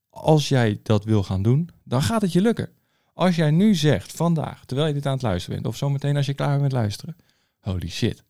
als 0.10 0.48
jij 0.48 0.80
dat 0.84 1.04
wil 1.04 1.24
gaan 1.24 1.42
doen, 1.42 1.70
dan 1.84 2.02
gaat 2.02 2.22
het 2.22 2.34
je 2.34 2.42
lukken. 2.42 2.70
Als 3.14 3.36
jij 3.36 3.52
nu 3.52 3.76
zegt, 3.76 4.12
vandaag, 4.12 4.66
terwijl 4.66 4.88
je 4.88 4.94
dit 4.94 5.06
aan 5.06 5.14
het 5.14 5.22
luisteren 5.22 5.56
bent, 5.56 5.74
of 5.74 5.78
zometeen 5.78 6.16
als 6.16 6.26
je 6.26 6.34
klaar 6.34 6.50
bent 6.50 6.62
met 6.62 6.72
luisteren, 6.72 7.16
holy 7.60 7.90
shit, 7.90 8.24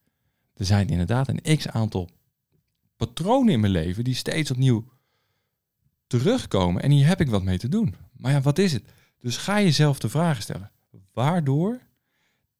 er 0.53 0.65
zijn 0.65 0.89
inderdaad 0.89 1.27
een 1.27 1.57
x 1.57 1.67
aantal 1.67 2.09
patronen 2.95 3.53
in 3.53 3.59
mijn 3.59 3.71
leven 3.71 4.03
die 4.03 4.15
steeds 4.15 4.51
opnieuw 4.51 4.95
terugkomen 6.07 6.81
en 6.81 6.91
hier 6.91 7.07
heb 7.07 7.21
ik 7.21 7.29
wat 7.29 7.43
mee 7.43 7.57
te 7.57 7.69
doen. 7.69 7.95
Maar 8.13 8.31
ja, 8.31 8.41
wat 8.41 8.57
is 8.57 8.73
het? 8.73 8.83
Dus 9.19 9.37
ga 9.37 9.61
jezelf 9.61 9.99
de 9.99 10.09
vragen 10.09 10.41
stellen. 10.41 10.71
Waardoor 11.13 11.81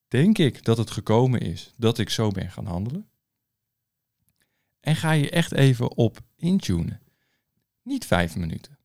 denk 0.08 0.38
ik 0.38 0.64
dat 0.64 0.78
het 0.78 0.92
gekomen 0.92 1.40
is 1.40 1.74
dat 1.78 1.98
ik 1.98 2.10
zo 2.10 2.30
ben 2.30 2.52
gaan 2.52 2.66
handelen? 2.66 3.08
En 4.80 4.96
ga 4.96 5.12
je 5.12 5.30
echt 5.30 5.52
even 5.52 5.98
op 5.98 6.20
intunen. 6.36 7.02
Niet 7.82 8.06
vijf 8.06 8.36
minuten. 8.36 8.78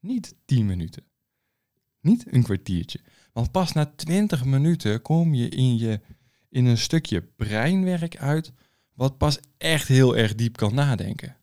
Niet 0.00 0.34
tien 0.44 0.66
minuten. 0.66 1.04
Niet 2.00 2.32
een 2.32 2.42
kwartiertje. 2.42 3.00
Want 3.32 3.50
pas 3.50 3.72
na 3.72 3.92
twintig 3.96 4.44
minuten 4.44 5.02
kom 5.02 5.34
je 5.34 5.48
in 5.48 5.78
je, 5.78 6.00
in 6.48 6.66
een 6.66 6.78
stukje 6.78 7.22
breinwerk 7.22 8.16
uit 8.16 8.52
wat 8.94 9.18
pas 9.18 9.38
echt 9.56 9.88
heel 9.88 10.16
erg 10.16 10.34
diep 10.34 10.56
kan 10.56 10.74
nadenken. 10.74 11.36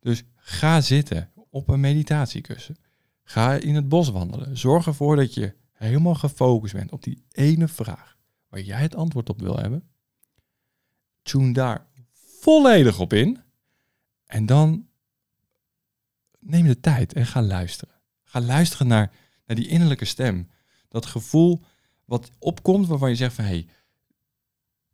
Dus 0.00 0.22
ga 0.36 0.80
zitten 0.80 1.30
op 1.58 1.68
een 1.68 1.80
meditatiekussen. 1.80 2.76
Ga 3.24 3.54
in 3.54 3.74
het 3.74 3.88
bos 3.88 4.08
wandelen. 4.08 4.58
Zorg 4.58 4.86
ervoor 4.86 5.16
dat 5.16 5.34
je 5.34 5.54
helemaal 5.72 6.14
gefocust 6.14 6.74
bent 6.74 6.92
op 6.92 7.02
die 7.02 7.24
ene 7.30 7.68
vraag 7.68 8.16
waar 8.48 8.60
jij 8.60 8.80
het 8.80 8.94
antwoord 8.94 9.28
op 9.28 9.40
wil 9.40 9.56
hebben. 9.56 9.88
Tune 11.22 11.52
daar 11.52 11.86
volledig 12.40 13.00
op 13.00 13.12
in. 13.12 13.40
En 14.26 14.46
dan 14.46 14.88
neem 16.38 16.66
de 16.66 16.80
tijd 16.80 17.12
en 17.12 17.26
ga 17.26 17.42
luisteren. 17.42 17.94
Ga 18.22 18.40
luisteren 18.40 18.86
naar, 18.86 19.12
naar 19.46 19.56
die 19.56 19.68
innerlijke 19.68 20.04
stem. 20.04 20.48
Dat 20.88 21.06
gevoel 21.06 21.64
wat 22.04 22.30
opkomt 22.38 22.86
waarvan 22.86 23.08
je 23.08 23.16
zegt 23.16 23.34
van 23.34 23.44
hé, 23.44 23.50
hey, 23.50 23.66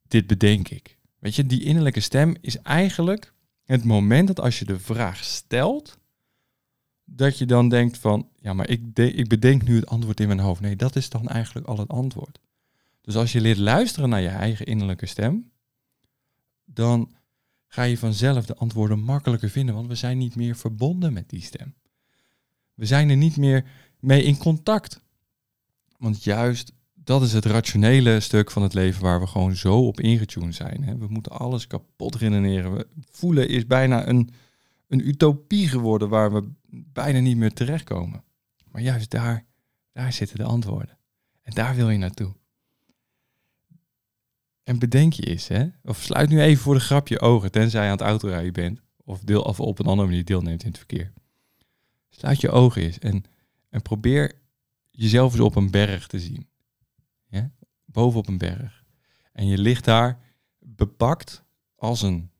dit 0.08 0.26
bedenk 0.26 0.68
ik. 0.68 0.98
Weet 1.18 1.34
je, 1.34 1.46
die 1.46 1.64
innerlijke 1.64 2.00
stem 2.00 2.36
is 2.40 2.58
eigenlijk 2.58 3.34
het 3.64 3.84
moment 3.84 4.26
dat 4.26 4.40
als 4.40 4.58
je 4.58 4.64
de 4.64 4.78
vraag 4.78 5.24
stelt, 5.24 5.98
dat 7.04 7.38
je 7.38 7.46
dan 7.46 7.68
denkt 7.68 7.98
van, 7.98 8.28
ja, 8.40 8.52
maar 8.52 8.68
ik, 8.68 8.94
de, 8.94 9.12
ik 9.12 9.28
bedenk 9.28 9.62
nu 9.62 9.74
het 9.74 9.86
antwoord 9.86 10.20
in 10.20 10.26
mijn 10.26 10.40
hoofd. 10.40 10.60
Nee, 10.60 10.76
dat 10.76 10.96
is 10.96 11.08
dan 11.08 11.28
eigenlijk 11.28 11.66
al 11.66 11.78
het 11.78 11.88
antwoord. 11.88 12.40
Dus 13.00 13.16
als 13.16 13.32
je 13.32 13.40
leert 13.40 13.58
luisteren 13.58 14.08
naar 14.08 14.20
je 14.20 14.28
eigen 14.28 14.66
innerlijke 14.66 15.06
stem, 15.06 15.50
dan 16.64 17.14
ga 17.66 17.82
je 17.82 17.98
vanzelf 17.98 18.46
de 18.46 18.56
antwoorden 18.56 19.00
makkelijker 19.00 19.50
vinden, 19.50 19.74
want 19.74 19.86
we 19.86 19.94
zijn 19.94 20.18
niet 20.18 20.36
meer 20.36 20.56
verbonden 20.56 21.12
met 21.12 21.28
die 21.28 21.42
stem. 21.42 21.74
We 22.74 22.86
zijn 22.86 23.10
er 23.10 23.16
niet 23.16 23.36
meer 23.36 23.64
mee 24.00 24.22
in 24.22 24.36
contact. 24.36 25.02
Want 25.98 26.24
juist 26.24 26.72
dat 27.04 27.22
is 27.22 27.32
het 27.32 27.44
rationele 27.44 28.20
stuk 28.20 28.50
van 28.50 28.62
het 28.62 28.74
leven 28.74 29.02
waar 29.02 29.20
we 29.20 29.26
gewoon 29.26 29.56
zo 29.56 29.86
op 29.86 30.00
ingetuned 30.00 30.54
zijn. 30.54 30.98
We 30.98 31.06
moeten 31.08 31.32
alles 31.32 31.66
kapot 31.66 32.14
redeneren. 32.14 32.74
We 32.74 32.86
voelen 33.10 33.48
is 33.48 33.66
bijna 33.66 34.08
een, 34.08 34.30
een 34.94 35.08
utopie 35.08 35.68
geworden 35.68 36.08
waar 36.08 36.32
we 36.32 36.50
bijna 36.92 37.18
niet 37.18 37.36
meer 37.36 37.52
terechtkomen. 37.52 38.24
Maar 38.70 38.82
juist 38.82 39.10
daar, 39.10 39.44
daar 39.92 40.12
zitten 40.12 40.36
de 40.36 40.44
antwoorden. 40.44 40.98
En 41.42 41.52
daar 41.54 41.74
wil 41.74 41.90
je 41.90 41.98
naartoe. 41.98 42.34
En 44.62 44.78
bedenk 44.78 45.12
je 45.12 45.22
eens, 45.22 45.48
hè? 45.48 45.68
of 45.82 46.02
sluit 46.02 46.28
nu 46.28 46.40
even 46.40 46.62
voor 46.62 46.74
de 46.74 46.80
grap 46.80 47.08
je 47.08 47.20
ogen, 47.20 47.50
tenzij 47.50 47.80
je 47.80 47.90
aan 47.90 47.96
het 47.96 48.06
autorijden 48.06 48.52
bent, 48.52 48.80
of, 49.04 49.20
deel, 49.20 49.42
of 49.42 49.60
op 49.60 49.78
een 49.78 49.86
andere 49.86 50.08
manier 50.08 50.24
deelneemt 50.24 50.62
in 50.62 50.68
het 50.68 50.78
verkeer. 50.78 51.12
Sluit 52.08 52.40
je 52.40 52.50
ogen 52.50 52.82
eens 52.82 52.98
en, 52.98 53.24
en 53.68 53.82
probeer 53.82 54.32
jezelf 54.90 55.32
eens 55.32 55.40
op 55.40 55.56
een 55.56 55.70
berg 55.70 56.06
te 56.06 56.20
zien. 56.20 56.48
Ja? 57.28 57.50
Boven 57.84 58.18
op 58.18 58.28
een 58.28 58.38
berg. 58.38 58.84
En 59.32 59.46
je 59.46 59.58
ligt 59.58 59.84
daar 59.84 60.20
bepakt 60.58 61.44
als 61.76 62.02
een, 62.02 62.30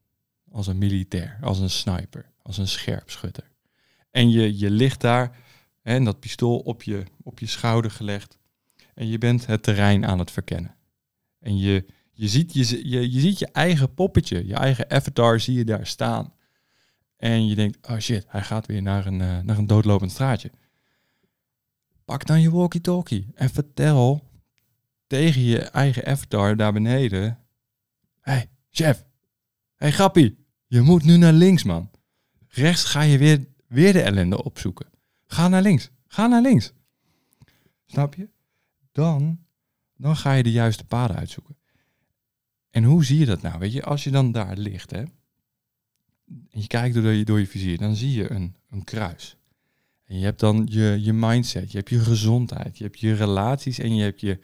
als 0.51 0.67
een 0.67 0.79
militair, 0.79 1.39
als 1.41 1.59
een 1.59 1.71
sniper, 1.71 2.33
als 2.45 2.59
een 2.59 2.69
scherpschutter. 2.69 3.51
En 4.11 4.31
je, 4.31 4.59
je 4.59 4.71
ligt 4.71 5.01
daar 5.01 5.37
en 5.83 6.05
dat 6.05 6.21
pistool 6.21 6.59
op 6.59 6.83
je, 6.83 7.05
op 7.23 7.39
je 7.39 7.47
schouder 7.47 7.91
gelegd. 7.91 8.39
En 8.95 9.09
je 9.09 9.19
bent 9.19 9.47
het 9.47 9.63
terrein 9.63 10.07
aan 10.07 10.19
het 10.19 10.31
verkennen. 10.31 10.77
En 11.41 11.59
je, 11.59 11.87
je, 12.13 12.29
ziet, 12.29 12.53
je, 12.53 12.89
je, 12.89 13.13
je 13.13 13.21
ziet 13.21 13.39
je 13.39 13.49
eigen 13.53 13.95
poppetje, 13.95 14.47
je 14.47 14.55
eigen 14.55 14.91
avatar 14.91 15.41
zie 15.41 15.55
je 15.55 15.65
daar 15.65 15.87
staan. 15.87 16.33
En 17.17 17.47
je 17.47 17.55
denkt, 17.55 17.89
oh 17.89 17.99
shit, 17.99 18.25
hij 18.29 18.43
gaat 18.43 18.67
weer 18.67 18.83
naar 18.83 19.07
een, 19.07 19.21
uh, 19.21 19.41
naar 19.41 19.59
een 19.59 19.67
doodlopend 19.67 20.11
straatje. 20.11 20.51
Pak 22.05 22.27
dan 22.27 22.41
je 22.41 22.51
walkie-talkie 22.51 23.27
en 23.35 23.51
vertel 23.51 24.31
tegen 25.07 25.43
je 25.43 25.59
eigen 25.59 26.07
avatar 26.07 26.57
daar 26.57 26.73
beneden. 26.73 27.39
hey, 28.21 28.49
chef. 28.71 29.05
hey, 29.77 29.93
grappie. 29.93 30.47
Je 30.67 30.81
moet 30.81 31.05
nu 31.05 31.17
naar 31.17 31.33
links, 31.33 31.63
man. 31.63 31.91
Rechts 32.55 32.85
ga 32.85 33.03
je 33.03 33.19
weer, 33.19 33.47
weer 33.67 33.93
de 33.93 34.03
ellende 34.03 34.45
opzoeken. 34.45 34.87
Ga 35.27 35.49
naar 35.49 35.63
links. 35.63 35.91
Ga 36.07 36.27
naar 36.27 36.43
links. 36.43 36.73
Snap 37.87 38.15
je? 38.15 38.29
Dan, 38.93 39.39
dan 39.97 40.17
ga 40.17 40.33
je 40.33 40.43
de 40.43 40.51
juiste 40.51 40.85
paden 40.85 41.17
uitzoeken. 41.17 41.57
En 42.71 42.85
hoe 42.85 43.05
zie 43.05 43.19
je 43.19 43.27
dat 43.27 43.43
nou? 43.43 43.59
Weet 43.59 43.73
je, 43.73 43.83
als 43.83 44.05
je 44.05 44.11
dan 44.11 44.33
daar 44.33 44.57
ligt, 44.57 44.91
hè, 44.91 45.03
en 46.27 46.61
je 46.61 46.67
kijkt 46.67 46.95
door 46.95 47.13
je, 47.13 47.25
door 47.25 47.39
je 47.39 47.47
vizier, 47.47 47.79
dan 47.79 47.97
zie 47.97 48.13
je 48.13 48.31
een, 48.31 48.55
een 48.71 48.85
kruis. 48.85 49.37
En 50.05 50.19
je 50.19 50.25
hebt 50.25 50.41
dan 50.41 50.67
je, 50.71 50.99
je 51.01 51.13
mindset, 51.13 51.71
je 51.71 51.79
hebt 51.79 51.91
je 51.91 51.99
gezondheid, 51.99 52.79
je 52.79 52.85
hebt 52.85 53.01
je 53.01 53.15
relaties 53.15 53.79
en 53.79 53.97
je 53.97 54.03
hebt 54.03 54.21
je, 54.21 54.39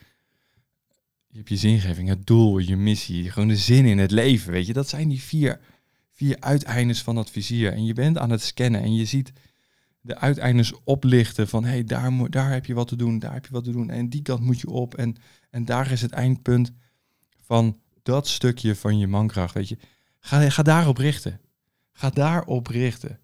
je 1.26 1.36
hebt 1.36 1.48
je 1.48 1.56
zingeving, 1.56 2.08
het 2.08 2.26
doel, 2.26 2.58
je 2.58 2.76
missie, 2.76 3.30
gewoon 3.30 3.48
de 3.48 3.56
zin 3.56 3.84
in 3.84 3.98
het 3.98 4.10
leven, 4.10 4.52
weet 4.52 4.66
je. 4.66 4.72
Dat 4.72 4.88
zijn 4.88 5.08
die 5.08 5.20
vier, 5.20 5.60
vier 6.20 6.36
uiteindes 6.40 7.02
van 7.02 7.14
dat 7.14 7.30
vizier. 7.30 7.72
En 7.72 7.84
je 7.84 7.92
bent 7.92 8.18
aan 8.18 8.30
het 8.30 8.42
scannen 8.42 8.82
en 8.82 8.94
je 8.94 9.04
ziet 9.04 9.32
de 10.00 10.18
uiteindes 10.18 10.72
oplichten 10.84 11.48
van, 11.48 11.64
hey, 11.64 11.84
daar, 11.84 12.30
daar 12.30 12.50
heb 12.50 12.66
je 12.66 12.74
wat 12.74 12.88
te 12.88 12.96
doen, 12.96 13.18
daar 13.18 13.32
heb 13.32 13.46
je 13.46 13.52
wat 13.52 13.64
te 13.64 13.70
doen. 13.70 13.90
En 13.90 14.08
die 14.08 14.22
kant 14.22 14.40
moet 14.40 14.60
je 14.60 14.68
op 14.68 14.94
en, 14.94 15.16
en 15.50 15.64
daar 15.64 15.90
is 15.90 16.02
het 16.02 16.10
eindpunt 16.10 16.72
van 17.42 17.80
dat 18.02 18.28
stukje 18.28 18.76
van 18.76 18.98
je 18.98 19.06
mankracht, 19.06 19.54
weet 19.54 19.68
je. 19.68 19.78
Ga, 20.18 20.50
ga 20.50 20.62
daarop 20.62 20.96
richten. 20.96 21.40
Ga 21.92 22.10
daarop 22.10 22.66
richten. 22.66 23.18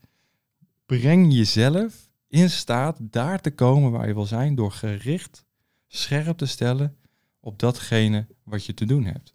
Breng 0.87 1.33
jezelf 1.33 2.09
in 2.29 2.51
staat 2.51 2.99
daar 3.01 3.41
te 3.41 3.51
komen 3.51 3.91
waar 3.91 4.07
je 4.07 4.15
wil 4.15 4.27
zijn 4.27 4.55
door 4.55 4.73
gericht 4.73 5.45
scherp 5.87 6.39
te 6.39 6.47
stellen 6.47 6.97
op 7.41 7.59
datgene 7.59 8.27
wat 8.43 8.65
je 8.65 8.75
te 8.75 8.85
doen 8.85 9.05
hebt. 9.05 9.35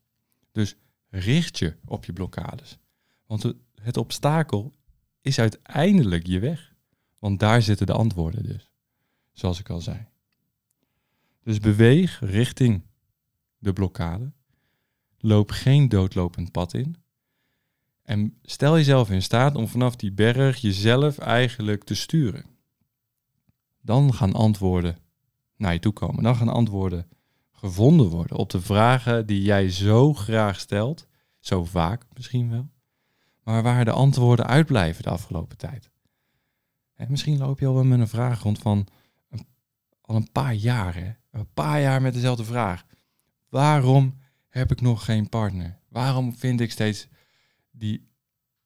Dus 0.52 0.76
richt 1.10 1.58
je 1.58 1.76
op 1.86 2.06
je 2.06 2.14
blokkades. 2.14 2.80
Want 3.32 3.54
het 3.82 3.98
obstakel 3.98 4.76
is 5.22 5.40
uiteindelijk 5.40 6.28
je 6.28 6.40
weg. 6.40 6.74
Want 7.20 7.40
daar 7.40 7.62
zitten 7.62 7.86
de 7.86 7.94
antwoorden 7.94 8.44
dus. 8.44 8.72
Zoals 9.32 9.60
ik 9.60 9.70
al 9.70 9.82
zei. 9.82 10.08
Dus 11.44 11.60
beweeg 11.60 12.20
richting 12.20 12.84
de 13.58 13.74
blokkade. 13.74 14.32
Loop 15.18 15.52
geen 15.52 15.90
doodlopend 15.90 16.52
pad 16.52 16.74
in. 16.74 16.96
En 18.04 18.38
stel 18.42 18.76
jezelf 18.76 19.10
in 19.10 19.22
staat 19.22 19.56
om 19.56 19.68
vanaf 19.68 19.96
die 19.96 20.12
berg 20.12 20.58
jezelf 20.58 21.18
eigenlijk 21.18 21.84
te 21.84 21.96
sturen. 21.96 22.46
Dan 23.82 24.14
gaan 24.14 24.34
antwoorden 24.34 24.98
naar 25.56 25.74
je 25.74 25.80
toe 25.80 25.94
komen. 25.94 26.24
Dan 26.24 26.36
gaan 26.36 26.50
antwoorden 26.50 27.08
gevonden 27.52 28.10
worden 28.10 28.38
op 28.38 28.50
de 28.50 28.62
vragen 28.62 29.26
die 29.26 29.42
jij 29.42 29.70
zo 29.70 30.14
graag 30.14 30.60
stelt. 30.60 31.08
Zo 31.40 31.66
vaak 31.66 32.06
misschien 32.14 32.50
wel. 32.50 32.70
Maar 33.44 33.64
waar 33.64 33.86
de 33.86 33.92
antwoorden 33.92 34.48
uitblijven 34.48 35.04
de 35.04 35.10
afgelopen 35.10 35.58
tijd. 35.58 35.90
En 36.94 37.08
misschien 37.10 37.38
loop 37.38 37.60
je 37.60 37.68
al 37.68 37.74
wel 37.74 37.84
met 37.84 38.00
een 38.00 38.08
vraag 38.08 38.44
rond 38.44 38.60
van 38.60 38.88
al 40.02 40.16
een 40.16 40.32
paar 40.32 40.54
jaar. 40.54 41.20
Een 41.32 41.54
paar 41.54 41.82
jaar 41.82 42.02
met 42.02 42.14
dezelfde 42.14 42.44
vraag. 42.44 42.86
Waarom 43.50 44.18
heb 44.50 44.72
ik 44.72 44.82
nog 44.82 45.06
geen 45.06 45.30
partner? 45.30 45.80
Waarom 45.90 46.36
vind 46.36 46.60
ik 46.60 46.72
steeds 46.72 47.08
die 47.72 48.10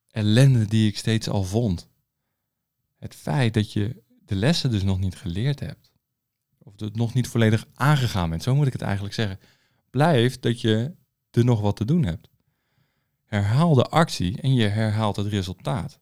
ellende 0.10 0.66
die 0.66 0.88
ik 0.88 0.98
steeds 0.98 1.30
al 1.30 1.44
vond? 1.44 1.90
Het 2.98 3.16
feit 3.16 3.54
dat 3.54 3.74
je 3.74 4.04
de 4.26 4.36
lessen 4.36 4.72
dus 4.72 4.84
nog 4.84 5.00
niet 5.00 5.16
geleerd 5.16 5.60
hebt. 5.60 5.92
Of 6.58 6.74
het 6.80 6.96
nog 6.96 7.14
niet 7.14 7.28
volledig 7.28 7.68
aangegaan 7.74 8.30
bent. 8.30 8.44
Zo 8.44 8.56
moet 8.56 8.68
ik 8.68 8.74
het 8.74 8.82
eigenlijk 8.82 9.14
zeggen. 9.14 9.40
Blijft 9.90 10.42
dat 10.42 10.62
je 10.62 10.96
er 11.32 11.46
nog 11.46 11.62
wat 11.62 11.76
te 11.76 11.86
doen 11.86 12.06
hebt. 12.06 12.30
Herhaal 13.26 13.74
de 13.74 13.86
actie 13.86 14.42
en 14.42 14.54
je 14.54 14.68
herhaalt 14.68 15.16
het 15.16 15.28
resultaat. 15.28 16.00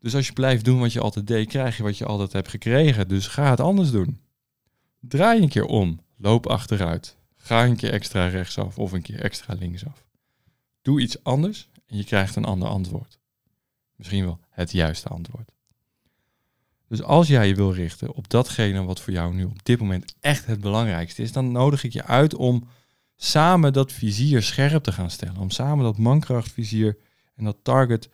Dus 0.00 0.14
als 0.14 0.26
je 0.26 0.32
blijft 0.32 0.64
doen 0.64 0.80
wat 0.80 0.92
je 0.92 1.00
altijd 1.00 1.26
deed, 1.26 1.48
krijg 1.48 1.76
je 1.76 1.82
wat 1.82 1.98
je 1.98 2.06
altijd 2.06 2.32
hebt 2.32 2.48
gekregen. 2.48 3.08
Dus 3.08 3.26
ga 3.26 3.50
het 3.50 3.60
anders 3.60 3.90
doen. 3.90 4.20
Draai 5.00 5.42
een 5.42 5.48
keer 5.48 5.64
om. 5.64 6.00
Loop 6.16 6.46
achteruit. 6.46 7.16
Ga 7.36 7.64
een 7.64 7.76
keer 7.76 7.92
extra 7.92 8.26
rechtsaf 8.26 8.78
of 8.78 8.92
een 8.92 9.02
keer 9.02 9.20
extra 9.20 9.54
linksaf. 9.54 10.04
Doe 10.82 11.00
iets 11.00 11.24
anders 11.24 11.68
en 11.86 11.96
je 11.96 12.04
krijgt 12.04 12.36
een 12.36 12.44
ander 12.44 12.68
antwoord. 12.68 13.18
Misschien 13.96 14.24
wel 14.24 14.38
het 14.50 14.72
juiste 14.72 15.08
antwoord. 15.08 15.52
Dus 16.88 17.02
als 17.02 17.28
jij 17.28 17.48
je 17.48 17.54
wil 17.54 17.72
richten 17.72 18.14
op 18.14 18.30
datgene 18.30 18.84
wat 18.84 19.00
voor 19.00 19.12
jou 19.12 19.34
nu 19.34 19.44
op 19.44 19.64
dit 19.64 19.80
moment 19.80 20.14
echt 20.20 20.46
het 20.46 20.60
belangrijkste 20.60 21.22
is, 21.22 21.32
dan 21.32 21.52
nodig 21.52 21.84
ik 21.84 21.92
je 21.92 22.04
uit 22.04 22.34
om 22.34 22.68
samen 23.16 23.72
dat 23.72 23.92
vizier 23.92 24.42
scherp 24.42 24.82
te 24.82 24.92
gaan 24.92 25.10
stellen. 25.10 25.40
Om 25.40 25.50
samen 25.50 25.84
dat 25.84 25.98
mankrachtvizier 25.98 26.98
en 27.34 27.44
dat 27.44 27.56
target 27.62 28.08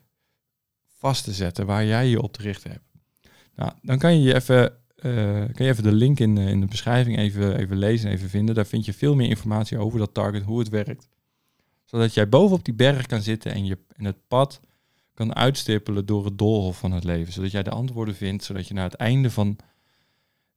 vast 0.99 1.25
te 1.25 1.33
zetten 1.33 1.67
waar 1.67 1.85
jij 1.85 2.09
je 2.09 2.23
op 2.23 2.33
te 2.33 2.43
richten 2.43 2.71
hebt. 2.71 2.91
Nou, 3.55 3.73
dan 3.83 3.99
kan 3.99 4.21
je 4.21 4.35
even 4.35 4.83
uh, 5.03 5.45
kan 5.53 5.67
je 5.67 5.71
even 5.71 5.83
de 5.83 5.93
link 5.93 6.21
in, 6.21 6.39
in 6.39 6.61
de 6.61 6.67
beschrijving 6.67 7.19
even, 7.19 7.57
even 7.59 7.79
lezen 7.79 8.09
en 8.09 8.17
even 8.17 8.29
vinden. 8.29 8.55
Daar 8.55 8.67
vind 8.67 8.85
je 8.85 8.93
veel 8.93 9.15
meer 9.15 9.29
informatie 9.29 9.79
over 9.79 9.99
dat 9.99 10.15
target, 10.15 10.43
hoe 10.43 10.59
het 10.59 10.69
werkt. 10.69 11.09
Zodat 11.85 12.15
jij 12.15 12.29
bovenop 12.29 12.65
die 12.65 12.75
berg 12.75 13.07
kan 13.07 13.23
zitten 13.23 13.53
en, 13.53 13.67
je, 13.67 13.79
en 13.97 14.05
het 14.05 14.29
pad 14.29 14.61
kan 15.15 15.35
uitstippelen 15.35 16.07
door 16.07 16.25
het 16.25 16.39
doolhof 16.39 16.79
van 16.79 16.93
het 16.93 17.05
leven. 17.05 17.33
Zodat 17.33 17.51
jij 17.51 17.63
de 17.63 17.71
antwoorden 17.71 18.15
vindt, 18.15 18.45
zodat 18.45 18.69
je 18.69 18.75
naar 18.75 18.85
het 18.85 18.95
einde 18.95 19.31
van 19.31 19.57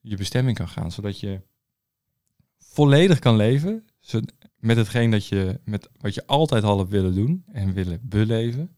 je 0.02 0.16
bestemming 0.16 0.58
kan 0.58 0.68
gaan. 0.68 0.92
Zodat 0.92 1.20
je 1.20 1.42
volledig 2.58 3.20
kan 3.20 3.36
leven 3.36 3.86
met 4.60 4.78
hetgeen 4.78 5.12
dat 5.12 5.28
je, 5.28 5.60
met 5.64 5.90
wat 5.98 6.14
je 6.14 6.26
altijd 6.26 6.64
al 6.64 6.88
willen 6.88 7.14
doen 7.14 7.44
en 7.52 7.74
willen 7.74 8.00
beleven. 8.04 8.76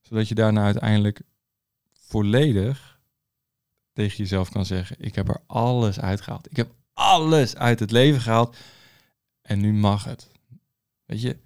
Zodat 0.00 0.28
je 0.28 0.34
daarna 0.34 0.64
uiteindelijk 0.64 1.20
volledig 1.92 3.00
tegen 3.92 4.16
jezelf 4.16 4.50
kan 4.50 4.66
zeggen, 4.66 4.96
ik 4.98 5.14
heb 5.14 5.28
er 5.28 5.40
alles 5.46 6.00
uitgehaald. 6.00 6.50
Ik 6.50 6.56
heb 6.56 6.74
alles 6.92 7.56
uit 7.56 7.80
het 7.80 7.90
leven 7.90 8.20
gehaald 8.20 8.56
en 9.42 9.60
nu 9.60 9.72
mag 9.72 10.04
het. 10.04 10.30
Weet 11.04 11.22
je, 11.22 11.36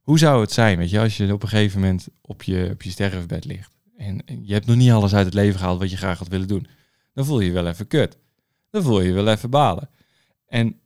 hoe 0.00 0.18
zou 0.18 0.40
het 0.40 0.52
zijn, 0.52 0.78
weet 0.78 0.90
je, 0.90 1.00
als 1.00 1.16
je 1.16 1.32
op 1.32 1.42
een 1.42 1.48
gegeven 1.48 1.80
moment 1.80 2.08
op 2.20 2.42
je, 2.42 2.68
op 2.72 2.82
je 2.82 2.90
sterfbed 2.90 3.44
ligt 3.44 3.76
en, 3.96 4.24
en 4.24 4.46
je 4.46 4.52
hebt 4.52 4.66
nog 4.66 4.76
niet 4.76 4.90
alles 4.90 5.14
uit 5.14 5.24
het 5.24 5.34
leven 5.34 5.58
gehaald 5.58 5.78
wat 5.78 5.90
je 5.90 5.96
graag 5.96 6.18
had 6.18 6.28
willen 6.28 6.48
doen, 6.48 6.66
dan 7.12 7.24
voel 7.24 7.40
je 7.40 7.46
je 7.46 7.52
wel 7.52 7.66
even 7.66 7.86
kut. 7.86 8.18
Dan 8.70 8.82
voel 8.82 9.00
je 9.00 9.08
je 9.08 9.14
wel 9.14 9.28
even 9.28 9.50
balen. 9.50 9.90
En 10.46 10.80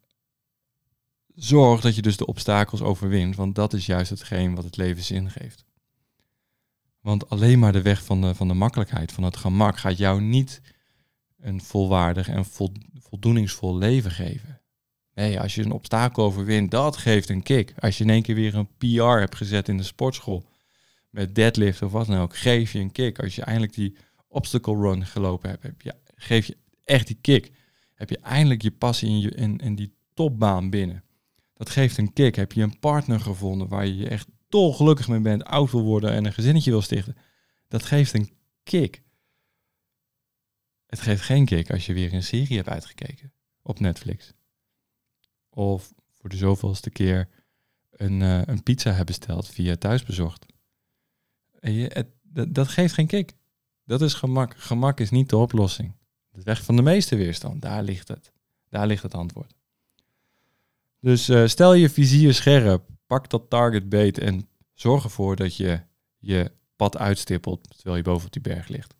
zorg 1.45 1.81
dat 1.81 1.95
je 1.95 2.03
dus 2.03 2.17
de 2.17 2.27
obstakels 2.27 2.83
overwint, 2.83 3.37
want 3.37 3.55
dat 3.55 3.73
is 3.73 3.87
juist 3.87 4.11
hetgeen 4.11 4.55
wat 4.55 4.65
het 4.65 4.77
leven 4.77 5.03
zin 5.03 5.31
geeft. 5.31 5.65
Want 7.01 7.29
alleen 7.29 7.59
maar 7.59 7.73
de 7.73 7.83
weg 7.83 8.05
van 8.05 8.21
de, 8.21 8.35
van 8.35 8.49
de 8.49 8.55
makkelijkheid, 8.55 9.13
van 9.13 9.25
het 9.25 9.37
gemak, 9.37 9.79
gaat 9.79 9.99
jou 9.99 10.21
niet 10.21 10.61
een 11.39 11.61
volwaardig 11.61 12.29
en 12.29 12.45
voldoeningsvol 12.95 13.77
leven 13.77 14.11
geven. 14.11 14.61
Nee, 15.15 15.41
als 15.41 15.55
je 15.55 15.65
een 15.65 15.73
obstakel 15.73 16.25
overwint, 16.25 16.71
dat 16.71 16.97
geeft 16.97 17.29
een 17.29 17.43
kick. 17.43 17.75
Als 17.79 17.99
je 17.99 18.05
in 18.05 18.11
één 18.11 18.23
keer 18.23 18.35
weer 18.35 18.55
een 18.55 18.77
PR 18.79 19.03
hebt 19.03 19.37
gezet 19.37 19.69
in 19.69 19.77
de 19.77 19.83
sportschool, 19.83 20.45
met 21.11 21.35
deadlift 21.35 21.83
of 21.83 21.93
wat 21.93 22.07
dan 22.07 22.19
ook, 22.19 22.37
geef 22.37 22.73
je 22.73 22.79
een 22.79 22.93
kick. 22.93 23.19
Als 23.19 23.35
je 23.35 23.43
eindelijk 23.43 23.75
die 23.75 23.97
obstacle 24.29 24.75
run 24.75 25.07
gelopen 25.07 25.51
hebt, 25.51 25.95
geef 26.15 26.47
je 26.47 26.57
echt 26.85 27.07
die 27.07 27.19
kick. 27.21 27.51
Heb 27.95 28.11
je 28.11 28.19
eindelijk 28.19 28.63
je 28.63 28.71
passie 28.71 29.09
in, 29.09 29.21
je, 29.21 29.31
in, 29.31 29.59
in 29.59 29.75
die 29.75 29.95
topbaan 30.15 30.71
binnen. 30.71 31.05
Dat 31.61 31.71
geeft 31.71 31.99
een 31.99 32.13
kick. 32.13 32.35
Heb 32.35 32.53
je 32.53 32.63
een 32.63 32.79
partner 32.79 33.21
gevonden 33.21 33.69
waar 33.69 33.87
je 33.87 33.97
je 33.97 34.09
echt 34.09 34.29
gelukkig 34.51 35.09
mee 35.09 35.21
bent, 35.21 35.45
oud 35.45 35.71
wil 35.71 35.83
worden 35.83 36.11
en 36.13 36.25
een 36.25 36.33
gezinnetje 36.33 36.71
wil 36.71 36.83
stichten. 36.83 37.17
Dat 37.69 37.83
geeft 37.83 38.15
een 38.15 38.31
kick. 38.63 39.03
Het 40.87 41.01
geeft 41.01 41.23
geen 41.23 41.45
kick 41.45 41.71
als 41.71 41.87
je 41.87 41.93
weer 41.93 42.15
een 42.15 42.23
serie 42.23 42.57
hebt 42.57 42.69
uitgekeken 42.69 43.33
op 43.63 43.81
Netflix. 43.81 44.33
Of 45.51 45.93
voor 46.15 46.29
de 46.29 46.37
zoveelste 46.37 46.91
keer 46.91 47.29
een, 47.91 48.21
uh, 48.21 48.43
een 48.45 48.63
pizza 48.63 48.93
hebt 48.93 49.07
besteld 49.07 49.49
via 49.49 49.77
thuisbezorgd. 49.77 50.47
En 51.59 51.73
je, 51.73 52.07
dat 52.49 52.69
geeft 52.69 52.95
geen 52.95 53.07
kick. 53.07 53.33
Dat 53.85 54.03
is 54.03 54.15
gemak. 54.15 54.57
Gemak 54.57 55.01
is 55.01 55.11
niet 55.11 55.29
de 55.29 55.37
oplossing. 55.37 55.97
De 56.31 56.43
weg 56.43 56.65
van 56.65 56.77
de 56.77 56.83
meeste 56.83 57.17
weerstand, 57.17 57.63
daar 57.63 57.83
ligt 57.83 58.09
het. 58.09 58.33
Daar 58.69 58.87
ligt 58.87 59.03
het 59.03 59.15
antwoord. 59.15 59.60
Dus 61.01 61.29
uh, 61.29 61.47
stel 61.47 61.75
je 61.75 61.91
vizier 61.91 62.35
scherp, 62.35 62.83
pak 63.07 63.31
dat 63.31 63.51
target 63.51 63.89
beet 63.89 64.19
en 64.19 64.49
zorg 64.75 65.05
ervoor 65.05 65.37
dat 65.37 65.57
je 65.57 65.81
je 66.19 66.53
pad 66.77 66.99
uitstippelt 66.99 67.69
terwijl 67.77 67.97
je 67.97 68.03
boven 68.03 68.27
op 68.27 68.33
die 68.33 68.43
berg 68.43 68.69
ligt. 68.69 68.95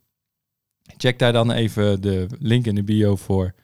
Check 0.97 1.19
daar 1.19 1.33
dan 1.33 1.51
even 1.51 2.01
de 2.01 2.27
link 2.39 2.67
in 2.67 2.75
de 2.75 2.85
bio 2.85 3.17
voor 3.17 3.55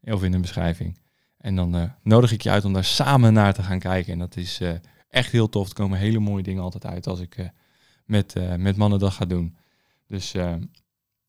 of 0.00 0.22
in 0.22 0.32
de 0.32 0.40
beschrijving. 0.40 0.98
En 1.38 1.56
dan 1.56 1.76
uh, 1.76 1.90
nodig 2.02 2.32
ik 2.32 2.42
je 2.42 2.50
uit 2.50 2.64
om 2.64 2.72
daar 2.72 2.84
samen 2.84 3.32
naar 3.32 3.54
te 3.54 3.62
gaan 3.62 3.78
kijken. 3.78 4.12
En 4.12 4.18
dat 4.18 4.36
is 4.36 4.60
uh, 4.60 4.70
echt 5.08 5.32
heel 5.32 5.48
tof. 5.48 5.68
Er 5.68 5.74
komen 5.74 5.98
hele 5.98 6.18
mooie 6.18 6.42
dingen 6.42 6.62
altijd 6.62 6.86
uit 6.86 7.06
als 7.06 7.20
ik 7.20 7.50
met, 8.04 8.34
met 8.56 8.76
mannen 8.76 8.98
dat 8.98 9.12
ga 9.12 9.24
doen. 9.24 9.56
Dus 10.06 10.34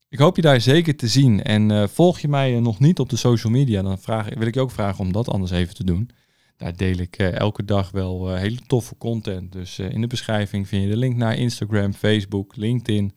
ik 0.08 0.18
hoop 0.18 0.36
je 0.36 0.42
daar 0.42 0.60
zeker 0.60 0.96
te 0.96 1.08
zien. 1.08 1.42
En 1.42 1.88
volg 1.88 2.18
je 2.18 2.28
mij 2.28 2.60
nog 2.60 2.78
niet 2.78 2.98
op 2.98 3.08
de 3.08 3.16
social 3.16 3.52
media, 3.52 3.82
dan 3.82 3.98
vraag, 3.98 4.34
wil 4.34 4.46
ik 4.46 4.54
je 4.54 4.60
ook 4.60 4.70
vragen 4.70 5.04
om 5.04 5.12
dat 5.12 5.28
anders 5.28 5.50
even 5.50 5.74
te 5.74 5.84
doen. 5.84 6.10
Daar 6.58 6.76
deel 6.76 6.96
ik 6.96 7.16
elke 7.16 7.64
dag 7.64 7.90
wel 7.90 8.34
hele 8.34 8.60
toffe 8.66 8.96
content. 8.96 9.52
Dus 9.52 9.78
in 9.78 10.00
de 10.00 10.06
beschrijving 10.06 10.68
vind 10.68 10.82
je 10.82 10.90
de 10.90 10.96
link 10.96 11.16
naar 11.16 11.36
Instagram, 11.36 11.92
Facebook, 11.92 12.56
LinkedIn, 12.56 13.12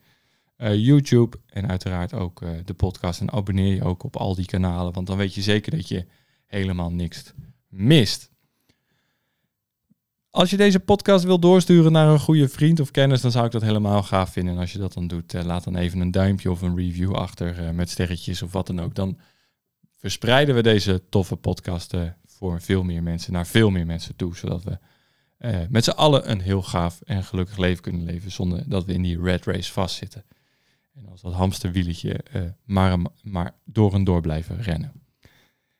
YouTube 0.56 1.36
en 1.46 1.68
uiteraard 1.68 2.14
ook 2.14 2.42
de 2.64 2.74
podcast. 2.74 3.20
En 3.20 3.32
abonneer 3.32 3.74
je 3.74 3.84
ook 3.84 4.02
op 4.02 4.16
al 4.16 4.34
die 4.34 4.46
kanalen, 4.46 4.92
want 4.92 5.06
dan 5.06 5.16
weet 5.16 5.34
je 5.34 5.42
zeker 5.42 5.70
dat 5.70 5.88
je 5.88 6.06
helemaal 6.46 6.90
niks 6.90 7.32
mist. 7.68 8.32
Als 10.34 10.50
je 10.50 10.56
deze 10.56 10.80
podcast 10.80 11.24
wil 11.24 11.38
doorsturen 11.38 11.92
naar 11.92 12.08
een 12.08 12.20
goede 12.20 12.48
vriend 12.48 12.80
of 12.80 12.90
kennis, 12.90 13.20
dan 13.20 13.30
zou 13.30 13.46
ik 13.46 13.52
dat 13.52 13.62
helemaal 13.62 14.02
gaaf 14.02 14.32
vinden. 14.32 14.54
En 14.54 14.60
als 14.60 14.72
je 14.72 14.78
dat 14.78 14.92
dan 14.92 15.06
doet, 15.06 15.34
eh, 15.34 15.44
laat 15.44 15.64
dan 15.64 15.76
even 15.76 16.00
een 16.00 16.10
duimpje 16.10 16.50
of 16.50 16.62
een 16.62 16.76
review 16.76 17.14
achter 17.14 17.58
eh, 17.58 17.70
met 17.70 17.90
sterretjes 17.90 18.42
of 18.42 18.52
wat 18.52 18.66
dan 18.66 18.80
ook. 18.80 18.94
Dan 18.94 19.18
verspreiden 19.98 20.54
we 20.54 20.62
deze 20.62 21.02
toffe 21.08 21.36
podcast 21.36 21.94
voor 22.42 22.60
veel 22.60 22.82
meer 22.82 23.02
mensen, 23.02 23.32
naar 23.32 23.46
veel 23.46 23.70
meer 23.70 23.86
mensen 23.86 24.16
toe. 24.16 24.36
Zodat 24.36 24.64
we 24.64 24.78
uh, 25.38 25.56
met 25.68 25.84
z'n 25.84 25.90
allen 25.90 26.30
een 26.30 26.40
heel 26.40 26.62
gaaf 26.62 27.00
en 27.04 27.24
gelukkig 27.24 27.56
leven 27.56 27.82
kunnen 27.82 28.04
leven 28.04 28.30
zonder 28.30 28.68
dat 28.68 28.84
we 28.84 28.92
in 28.92 29.02
die 29.02 29.22
red 29.22 29.44
race 29.44 29.72
vastzitten. 29.72 30.24
En 30.94 31.08
als 31.10 31.20
dat 31.20 31.32
hamsterwieletje 31.32 32.20
maar, 32.64 32.98
maar 33.22 33.54
door 33.64 33.94
en 33.94 34.04
door 34.04 34.20
blijven 34.20 34.62
rennen. 34.62 34.92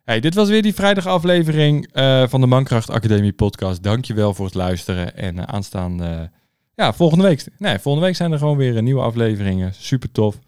Hey, 0.05 0.21
dit 0.21 0.35
was 0.35 0.49
weer 0.49 0.63
die 0.63 0.75
vrijdagaflevering 0.75 1.97
uh, 1.97 2.29
van 2.29 2.41
de 2.41 2.47
Mankracht 2.47 2.91
Academie 2.91 3.33
podcast. 3.33 3.83
Dankjewel 3.83 4.35
voor 4.35 4.45
het 4.45 4.55
luisteren. 4.55 5.17
En 5.17 5.49
aanstaande, 5.49 6.31
ja, 6.75 6.93
volgende 6.93 7.25
week. 7.25 7.47
Nee, 7.59 7.79
volgende 7.79 8.07
week 8.07 8.17
zijn 8.17 8.33
er 8.33 8.39
gewoon 8.39 8.57
weer 8.57 8.83
nieuwe 8.83 9.03
afleveringen. 9.03 9.75
Super 9.75 10.11
tof. 10.13 10.39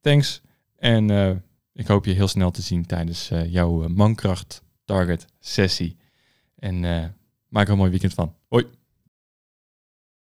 Thanks. 0.00 0.42
En 0.76 1.10
ik 1.72 1.86
hoop 1.86 2.04
je 2.04 2.12
heel 2.12 2.28
snel 2.28 2.50
te 2.50 2.62
zien 2.62 2.86
tijdens 2.86 3.30
jouw 3.46 3.88
Mankracht 3.88 4.64
Target 4.86 5.26
sessie. 5.40 5.96
En 6.58 6.80
maak 7.48 7.66
er 7.66 7.72
een 7.72 7.78
mooi 7.78 7.90
weekend 7.90 8.14
van. 8.14 8.34
Hoi. 8.48 8.66